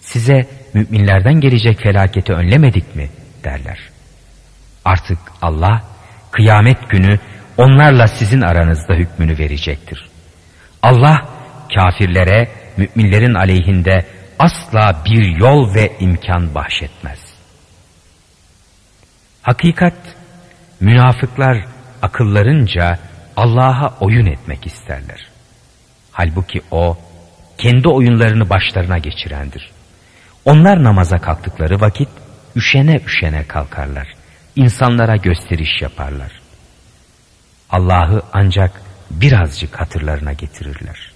[0.00, 3.08] Size müminlerden gelecek felaketi önlemedik mi?
[3.44, 3.78] derler.
[4.84, 5.82] Artık Allah
[6.30, 7.18] kıyamet günü
[7.56, 10.08] onlarla sizin aranızda hükmünü verecektir.
[10.82, 11.28] Allah
[11.74, 14.06] kafirlere müminlerin aleyhinde
[14.38, 17.18] asla bir yol ve imkan bahşetmez.
[19.42, 19.94] Hakikat,
[20.80, 21.64] münafıklar
[22.02, 22.98] akıllarınca
[23.36, 25.26] Allah'a oyun etmek isterler.
[26.12, 26.98] Halbuki O,
[27.58, 29.70] kendi oyunlarını başlarına geçirendir.
[30.44, 32.08] Onlar namaza kalktıkları vakit
[32.56, 34.08] üşene üşene kalkarlar.
[34.56, 36.32] İnsanlara gösteriş yaparlar.
[37.70, 41.13] Allah'ı ancak birazcık hatırlarına getirirler.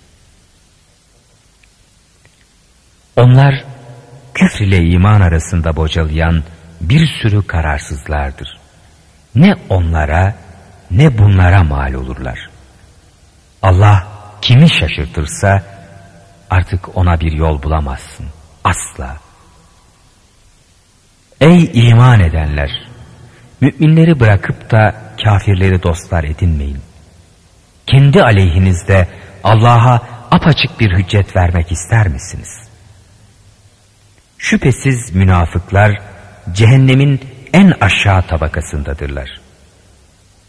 [3.19, 3.65] Onlar
[4.35, 6.43] küfr ile iman arasında bocalayan
[6.81, 8.59] bir sürü kararsızlardır.
[9.35, 10.35] Ne onlara
[10.91, 12.39] ne bunlara mal olurlar.
[13.63, 14.07] Allah
[14.43, 15.63] kimi şaşırtırsa
[16.51, 18.27] artık ona bir yol bulamazsın.
[18.65, 19.17] Asla.
[21.41, 22.71] Ey iman edenler!
[23.61, 26.83] Müminleri bırakıp da kafirleri dostlar edinmeyin.
[27.87, 29.09] Kendi aleyhinizde
[29.45, 32.68] Allah'a apaçık bir hüccet vermek ister misiniz?
[34.39, 35.99] Şüphesiz münafıklar
[36.53, 37.21] cehennemin
[37.53, 39.41] en aşağı tabakasındadırlar.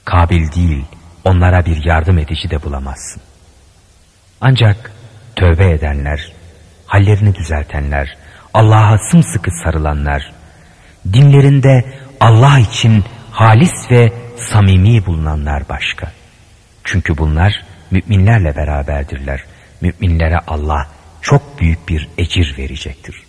[0.06, 0.86] Kabil değil
[1.26, 3.22] onlara bir yardım edici de bulamazsın.
[4.42, 4.92] Ancak
[5.36, 6.32] tövbe edenler,
[6.86, 8.18] hallerini düzeltenler,
[8.54, 10.34] Allah'a sımsıkı sarılanlar,
[11.14, 16.12] dinlerinde Allah için halis ve samimi bulunanlar başka.
[16.84, 19.44] Çünkü bunlar müminlerle beraberdirler.
[19.82, 20.88] Müminlere Allah
[21.22, 23.29] çok büyük bir ecir verecektir.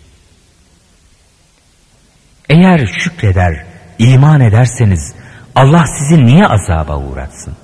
[2.51, 3.65] Eğer şükreder,
[3.99, 5.15] iman ederseniz
[5.55, 7.55] Allah sizi niye azaba uğratsın?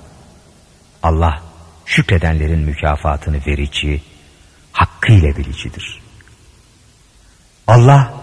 [1.02, 1.42] Allah
[1.86, 4.02] şükredenlerin mükafatını verici,
[4.72, 6.00] hakkıyla bilicidir.
[7.66, 8.14] Allah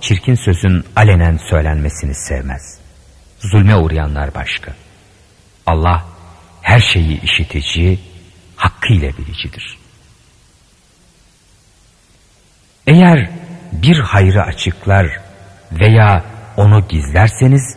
[0.00, 2.78] çirkin sözün alenen söylenmesini sevmez.
[3.38, 4.72] Zulme uğrayanlar başka.
[5.66, 6.04] Allah
[6.62, 7.98] her şeyi işitici,
[8.56, 9.78] hakkıyla bilicidir.
[12.86, 13.30] Eğer
[13.72, 15.29] bir hayrı açıklar
[15.72, 16.24] veya
[16.56, 17.76] onu gizlerseniz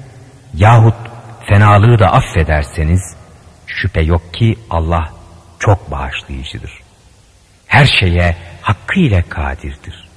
[0.53, 0.95] yahut
[1.49, 3.15] fenalığı da affederseniz
[3.67, 5.09] şüphe yok ki Allah
[5.59, 6.71] çok bağışlayıcıdır.
[7.67, 10.07] Her şeye hakkıyla kadirdir.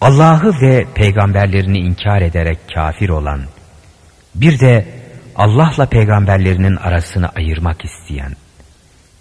[0.00, 3.42] Allah'ı ve peygamberlerini inkar ederek kafir olan,
[4.34, 4.86] bir de
[5.36, 8.32] Allah'la peygamberlerinin arasını ayırmak isteyen,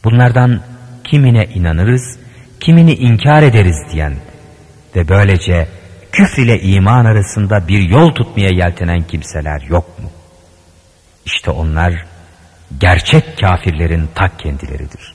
[0.04, 0.62] bunlardan
[1.04, 2.20] kimine inanırız,
[2.60, 4.16] kimini inkar ederiz diyen
[4.96, 5.68] ve böylece
[6.12, 10.10] küfr ile iman arasında bir yol tutmaya yeltenen kimseler yok mu?
[11.26, 12.06] İşte onlar
[12.78, 15.14] gerçek kafirlerin tak kendileridir.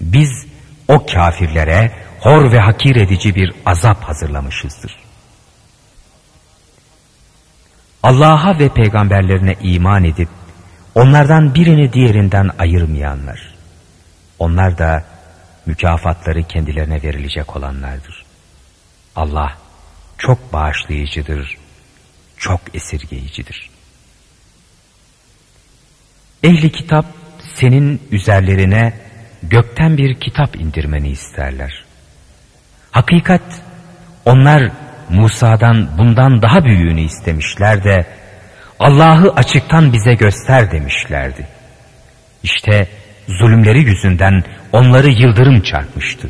[0.00, 0.46] Biz
[0.88, 4.96] o kafirlere hor ve hakir edici bir azap hazırlamışızdır.
[8.02, 10.28] Allah'a ve peygamberlerine iman edip
[10.94, 13.54] onlardan birini diğerinden ayırmayanlar.
[14.38, 15.04] Onlar da
[15.66, 18.24] mükafatları kendilerine verilecek olanlardır.
[19.16, 19.52] Allah
[20.18, 21.56] çok bağışlayıcıdır,
[22.36, 23.70] çok esirgeyicidir.
[26.42, 27.06] Ehli kitap
[27.54, 28.92] senin üzerlerine
[29.42, 31.84] gökten bir kitap indirmeni isterler.
[32.90, 33.42] Hakikat
[34.24, 34.70] onlar
[35.10, 38.06] Musa'dan bundan daha büyüğünü istemişler de
[38.80, 41.46] Allah'ı açıktan bize göster demişlerdi.
[42.42, 42.88] İşte
[43.28, 46.28] zulümleri yüzünden onları yıldırım çarpmıştı.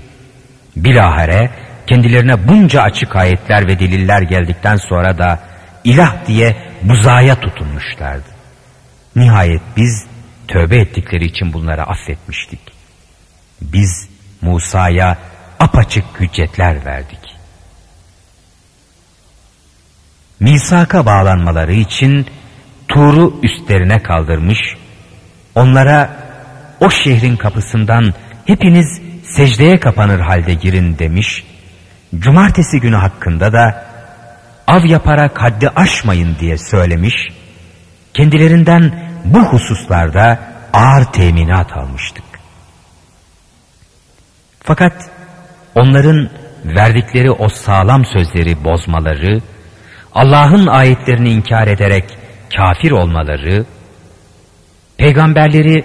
[0.77, 1.51] Bilahare
[1.87, 5.41] kendilerine bunca açık ayetler ve deliller geldikten sonra da
[5.85, 8.29] ilah diye buzaya tutunmuşlardı.
[9.17, 10.07] Nihayet biz
[10.49, 12.61] tövbe ettikleri için bunları affetmiştik.
[13.61, 14.09] Biz
[14.43, 15.19] Musa'ya
[15.59, 17.37] apaçık hüccetler verdik.
[20.41, 22.27] Misaka bağlanmaları için
[22.89, 24.59] Tur'u üstlerine kaldırmış,
[25.55, 26.17] onlara
[26.81, 28.15] o şehrin kapısından
[28.47, 31.45] hepiniz secdeye kapanır halde girin demiş,
[32.19, 33.85] cumartesi günü hakkında da
[34.67, 37.29] av yaparak haddi aşmayın diye söylemiş,
[38.15, 38.93] kendilerinden
[39.25, 40.39] bu hususlarda
[40.73, 42.25] ağır teminat almıştık.
[44.61, 44.93] Fakat
[45.75, 46.31] onların
[46.65, 49.41] verdikleri o sağlam sözleri bozmaları,
[50.15, 52.05] Allah'ın ayetlerini inkar ederek
[52.57, 53.65] kafir olmaları,
[54.97, 55.85] peygamberleri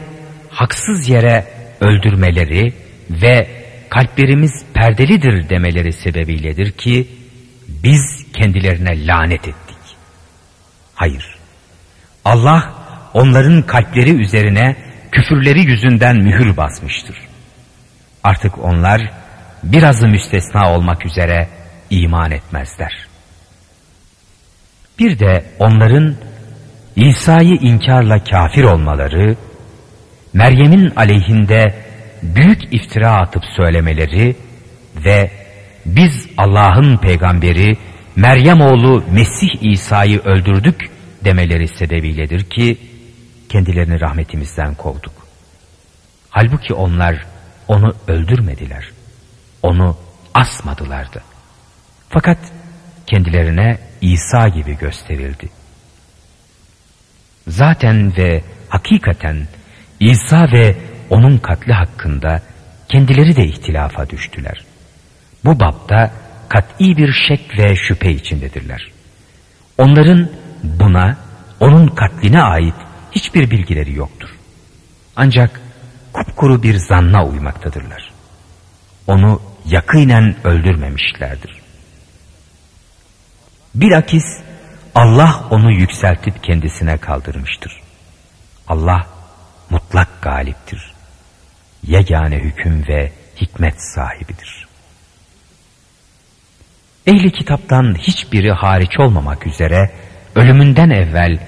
[0.49, 1.45] haksız yere
[1.81, 2.73] öldürmeleri
[3.09, 3.60] ve
[3.91, 7.07] kalplerimiz perdelidir demeleri sebebiyledir ki
[7.67, 9.77] biz kendilerine lanet ettik.
[10.95, 11.35] Hayır,
[12.25, 12.73] Allah
[13.13, 14.75] onların kalpleri üzerine
[15.11, 17.17] küfürleri yüzünden mühür basmıştır.
[18.23, 19.11] Artık onlar
[19.63, 21.49] birazı müstesna olmak üzere
[21.89, 23.07] iman etmezler.
[24.99, 26.15] Bir de onların
[26.95, 29.35] İsa'yı inkarla kafir olmaları,
[30.33, 31.90] Meryem'in aleyhinde
[32.23, 34.35] büyük iftira atıp söylemeleri
[35.05, 35.31] ve
[35.85, 37.77] biz Allah'ın peygamberi
[38.15, 40.91] Meryem oğlu Mesih İsa'yı öldürdük
[41.25, 42.77] demeleri sebebiyledir ki
[43.49, 45.13] kendilerini rahmetimizden kovduk.
[46.29, 47.25] Halbuki onlar
[47.67, 48.91] onu öldürmediler.
[49.63, 49.97] Onu
[50.33, 51.23] asmadılardı.
[52.09, 52.37] Fakat
[53.07, 55.49] kendilerine İsa gibi gösterildi.
[57.47, 59.47] Zaten ve hakikaten
[59.99, 60.75] İsa ve
[61.11, 62.41] onun katli hakkında
[62.89, 64.65] kendileri de ihtilafa düştüler.
[65.45, 66.11] Bu bapta
[66.49, 68.91] kat'i bir şek ve şüphe içindedirler.
[69.77, 70.29] Onların
[70.63, 71.17] buna,
[71.59, 72.75] onun katline ait
[73.11, 74.29] hiçbir bilgileri yoktur.
[75.15, 75.61] Ancak
[76.13, 78.11] kupkuru bir zanna uymaktadırlar.
[79.07, 81.61] Onu yakinen öldürmemişlerdir.
[83.75, 84.25] Bilakis
[84.95, 87.81] Allah onu yükseltip kendisine kaldırmıştır.
[88.67, 89.07] Allah
[89.69, 90.90] mutlak galiptir.
[91.87, 94.67] Yegane hüküm ve hikmet sahibidir.
[97.07, 99.91] Ehli kitaptan hiçbiri hariç olmamak üzere
[100.35, 101.39] ölümünden evvel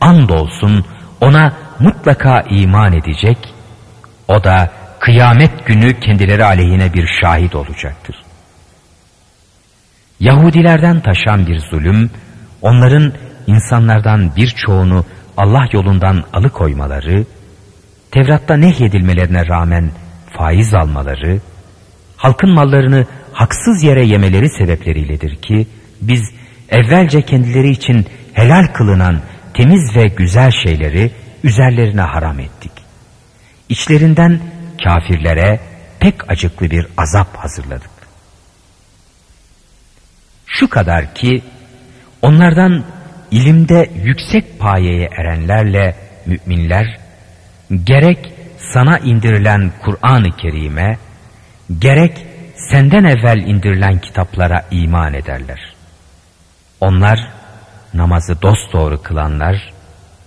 [0.00, 0.84] andolsun
[1.20, 3.38] ona mutlaka iman edecek,
[4.28, 4.70] o da
[5.00, 8.16] kıyamet günü kendileri aleyhine bir şahit olacaktır.
[10.20, 12.10] Yahudilerden taşan bir zulüm,
[12.62, 13.12] onların
[13.46, 15.04] insanlardan birçoğunu
[15.36, 17.24] Allah yolundan alıkoymaları,
[18.12, 19.90] Tevrat'ta nehyedilmelerine rağmen
[20.38, 21.40] faiz almaları,
[22.16, 25.66] halkın mallarını haksız yere yemeleri sebepleriyledir ki,
[26.00, 26.30] biz
[26.68, 29.20] evvelce kendileri için helal kılınan
[29.54, 31.10] temiz ve güzel şeyleri
[31.44, 32.72] üzerlerine haram ettik.
[33.68, 34.40] İçlerinden
[34.84, 35.60] kafirlere
[36.00, 37.90] pek acıklı bir azap hazırladık.
[40.46, 41.42] Şu kadar ki
[42.22, 42.84] onlardan
[43.30, 47.01] ilimde yüksek payeye erenlerle müminler
[47.84, 50.98] gerek sana indirilen Kur'an-ı Kerim'e
[51.78, 52.26] gerek
[52.56, 55.74] senden evvel indirilen kitaplara iman ederler.
[56.80, 57.28] Onlar
[57.94, 59.72] namazı dosdoğru kılanlar,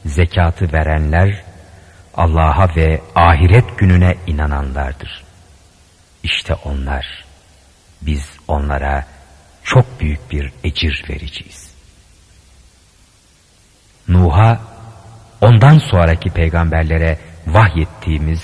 [0.05, 1.43] zekatı verenler,
[2.13, 5.23] Allah'a ve ahiret gününe inananlardır.
[6.23, 7.25] İşte onlar,
[8.01, 9.05] biz onlara
[9.63, 11.71] çok büyük bir ecir vereceğiz.
[14.07, 14.59] Nuh'a,
[15.41, 17.17] ondan sonraki peygamberlere
[17.47, 18.41] vahyettiğimiz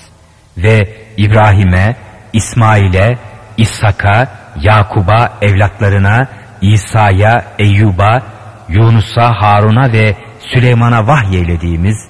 [0.58, 1.96] ve İbrahim'e,
[2.34, 3.18] İsmail'e,
[3.58, 4.28] İshak'a,
[4.62, 6.28] Yakub'a, evlatlarına
[6.62, 8.24] İsa'ya, Eyyub'a,
[8.70, 12.08] Yunus'a, Harun'a ve Süleyman'a vahyeylediğimiz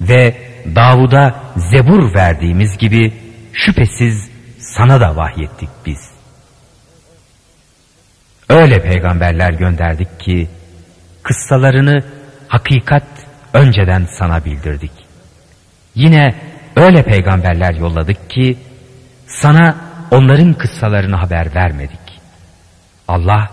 [0.00, 0.36] ve
[0.74, 3.12] Davud'a zebur verdiğimiz gibi
[3.52, 6.10] şüphesiz sana da vahyettik biz.
[8.48, 10.48] Öyle peygamberler gönderdik ki
[11.22, 12.04] kıssalarını
[12.48, 13.04] hakikat
[13.52, 14.92] önceden sana bildirdik.
[15.94, 16.34] Yine
[16.76, 18.58] öyle peygamberler yolladık ki
[19.26, 19.76] sana
[20.10, 22.20] onların kıssalarını haber vermedik.
[23.08, 23.50] Allah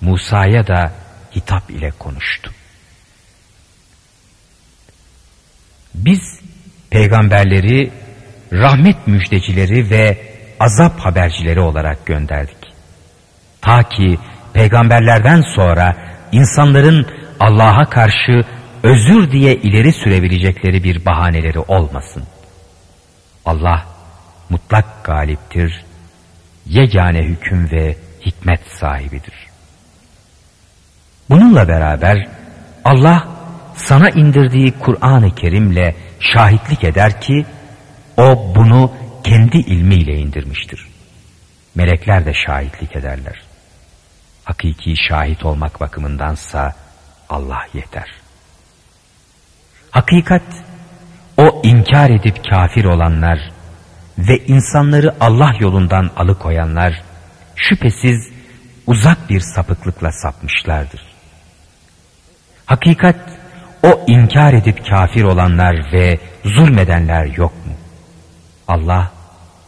[0.00, 0.92] Musa'ya da
[1.36, 2.50] hitap ile konuştu.
[5.94, 6.40] Biz
[6.90, 7.90] peygamberleri
[8.52, 12.72] rahmet müjdecileri ve azap habercileri olarak gönderdik.
[13.60, 14.18] Ta ki
[14.52, 15.96] peygamberlerden sonra
[16.32, 17.06] insanların
[17.40, 18.44] Allah'a karşı
[18.82, 22.22] özür diye ileri sürebilecekleri bir bahaneleri olmasın.
[23.44, 23.86] Allah
[24.50, 25.84] mutlak galiptir,
[26.66, 27.96] yegane hüküm ve
[28.26, 29.34] hikmet sahibidir.
[31.30, 32.28] Bununla beraber
[32.84, 33.28] Allah
[33.76, 37.46] sana indirdiği Kur'an-ı Kerim'le şahitlik eder ki
[38.16, 38.92] o bunu
[39.24, 40.86] kendi ilmiyle indirmiştir.
[41.74, 43.42] Melekler de şahitlik ederler.
[44.44, 46.72] Hakiki şahit olmak bakımındansa
[47.28, 48.21] Allah yeter.
[49.92, 50.42] Hakikat
[51.36, 53.38] o inkar edip kafir olanlar
[54.18, 57.02] ve insanları Allah yolundan alıkoyanlar
[57.56, 58.28] şüphesiz
[58.86, 61.00] uzak bir sapıklıkla sapmışlardır.
[62.66, 63.16] Hakikat
[63.82, 67.72] o inkar edip kafir olanlar ve zulmedenler yok mu?
[68.68, 69.10] Allah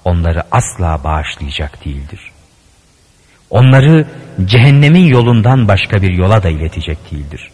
[0.05, 2.33] onları asla bağışlayacak değildir.
[3.51, 4.07] Onları
[4.45, 7.51] cehennemin yolundan başka bir yola da iletecek değildir.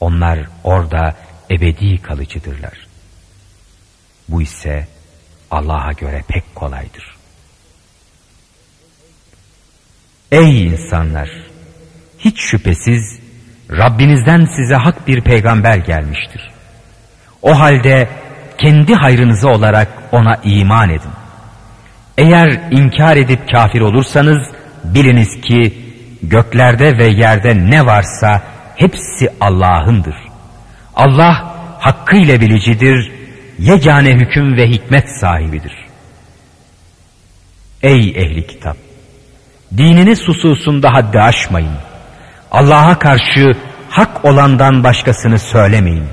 [0.00, 1.14] Onlar orada
[1.50, 2.86] ebedi kalıcıdırlar.
[4.28, 4.88] Bu ise
[5.50, 7.16] Allah'a göre pek kolaydır.
[10.32, 11.30] Ey insanlar!
[12.18, 13.20] Hiç şüphesiz
[13.70, 16.50] Rabbinizden size hak bir peygamber gelmiştir.
[17.42, 18.08] O halde
[18.58, 21.10] kendi hayrınıza olarak ona iman edin.
[22.18, 24.38] Eğer inkar edip kafir olursanız
[24.84, 25.78] biliniz ki
[26.22, 28.42] göklerde ve yerde ne varsa
[28.76, 30.27] hepsi Allah'ındır.
[30.98, 33.12] Allah hakkıyla bilicidir,
[33.58, 35.72] yegane hüküm ve hikmet sahibidir.
[37.82, 38.76] Ey ehli kitap!
[39.76, 41.74] Dininiz hususunda haddi aşmayın.
[42.50, 43.52] Allah'a karşı
[43.90, 46.06] hak olandan başkasını söylemeyin.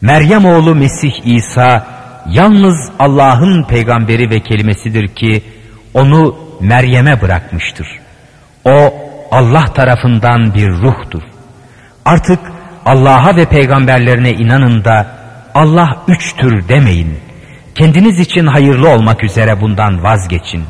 [0.00, 1.86] Meryem oğlu Mesih İsa
[2.30, 5.42] yalnız Allah'ın peygamberi ve kelimesidir ki
[5.94, 7.88] onu Meryem'e bırakmıştır.
[8.64, 8.94] O
[9.30, 11.22] Allah tarafından bir ruhtur.
[12.04, 12.40] Artık
[12.88, 15.06] Allah'a ve peygamberlerine inanın da
[15.54, 17.18] Allah üçtür demeyin.
[17.74, 20.64] Kendiniz için hayırlı olmak üzere bundan vazgeçin.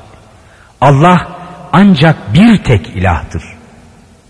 [0.80, 1.28] Allah
[1.72, 3.42] ancak bir tek ilahtır.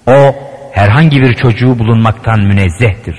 [0.06, 0.34] O
[0.72, 3.16] herhangi bir çocuğu bulunmaktan münezzehtir.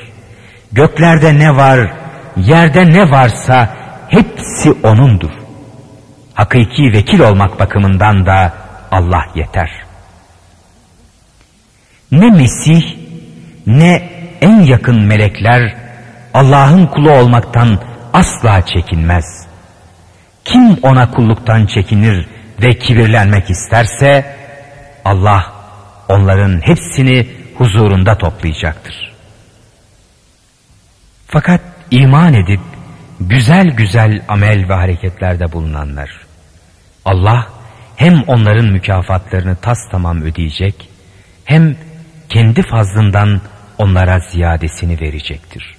[0.71, 1.93] Göklerde ne var,
[2.37, 3.75] yerde ne varsa
[4.07, 5.31] hepsi O'nundur.
[6.33, 8.53] Hakiki vekil olmak bakımından da
[8.91, 9.69] Allah yeter.
[12.11, 12.83] Ne Mesih
[13.67, 15.75] ne en yakın melekler
[16.33, 17.79] Allah'ın kulu olmaktan
[18.13, 19.47] asla çekinmez.
[20.45, 22.27] Kim ona kulluktan çekinir
[22.61, 24.35] ve kibirlenmek isterse
[25.05, 25.53] Allah
[26.09, 29.13] onların hepsini huzurunda toplayacaktır.
[31.27, 31.61] Fakat
[31.91, 32.59] iman edip
[33.19, 36.09] güzel güzel amel ve hareketlerde bulunanlar
[37.05, 37.47] Allah
[37.95, 40.89] hem onların mükafatlarını tas tamam ödeyecek
[41.45, 41.75] hem
[42.29, 43.41] kendi fazlından
[43.79, 45.75] onlara ziyadesini verecektir.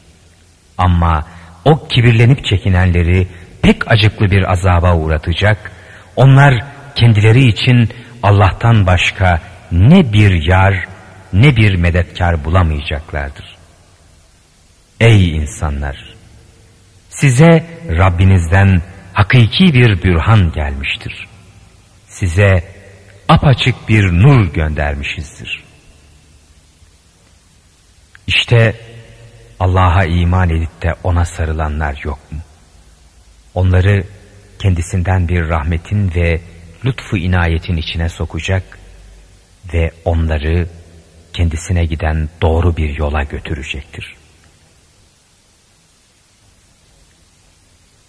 [0.79, 1.27] Ama
[1.65, 3.27] o kibirlenip çekinenleri
[3.63, 5.73] pek acıklı bir azaba uğratacak,
[6.17, 6.65] onlar
[6.95, 7.89] kendileri için
[8.23, 9.41] Allah'tan başka
[9.73, 10.85] ne bir yar
[11.33, 13.57] ne bir medetkar bulamayacaklardır.
[15.01, 16.15] Ey insanlar!
[17.09, 18.83] Size Rabbinizden
[19.13, 21.27] hakiki bir bürhan gelmiştir.
[22.09, 22.65] Size
[23.29, 25.70] apaçık bir nur göndermişizdir.
[28.31, 28.75] İşte
[29.61, 32.39] Allah'a iman edip de ona sarılanlar yok mu?
[33.55, 34.05] Onları
[34.59, 36.41] kendisinden bir rahmetin ve
[36.85, 38.79] lütfu inayetin içine sokacak
[39.75, 40.69] ve onları
[41.33, 44.17] kendisine giden doğru bir yola götürecektir.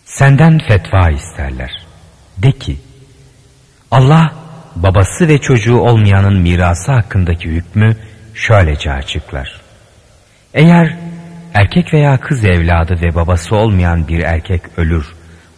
[0.06, 1.85] Senden fetva isterler.
[2.38, 2.77] De ki,
[3.91, 4.35] Allah
[4.76, 7.98] babası ve çocuğu olmayanın mirası hakkındaki hükmü
[8.34, 9.61] şöylece açıklar.
[10.53, 10.95] Eğer
[11.53, 15.06] erkek veya kız evladı ve babası olmayan bir erkek ölür,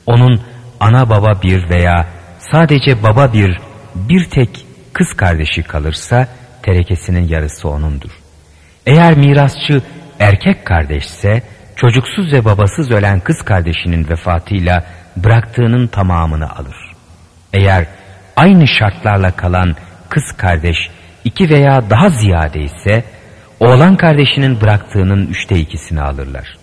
[0.06, 0.42] onun
[0.80, 2.08] ana baba bir veya
[2.52, 3.60] sadece baba bir,
[3.96, 6.28] bir tek kız kardeşi kalırsa
[6.62, 8.12] terekesinin yarısı onundur.
[8.86, 9.82] Eğer mirasçı
[10.20, 11.44] erkek kardeşse
[11.76, 14.84] çocuksuz ve babasız ölen kız kardeşinin vefatıyla
[15.18, 16.92] bıraktığının tamamını alır.
[17.54, 17.86] Eğer
[18.36, 19.76] aynı şartlarla kalan
[20.10, 20.78] kız kardeş
[21.24, 23.04] iki veya daha ziyade ise
[23.64, 26.58] oğlan kardeşinin bıraktığının üçte ikisini alırlar.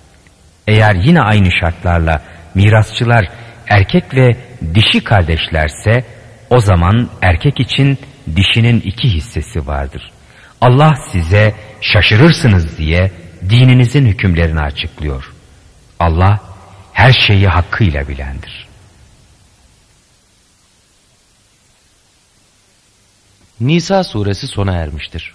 [0.67, 2.23] Eğer yine aynı şartlarla
[2.55, 3.29] mirasçılar
[3.69, 4.37] erkek ve
[4.75, 6.05] dişi kardeşlerse
[6.51, 7.99] o zaman erkek için
[8.37, 10.11] dişinin iki hissesi vardır.
[10.61, 13.11] Allah size şaşırırsınız diye
[13.49, 15.33] dininizin hükümlerini açıklıyor.
[15.99, 16.41] Allah
[16.93, 18.69] her şeyi hakkıyla bilendir.
[23.61, 25.35] Nisa suresi sona ermiştir.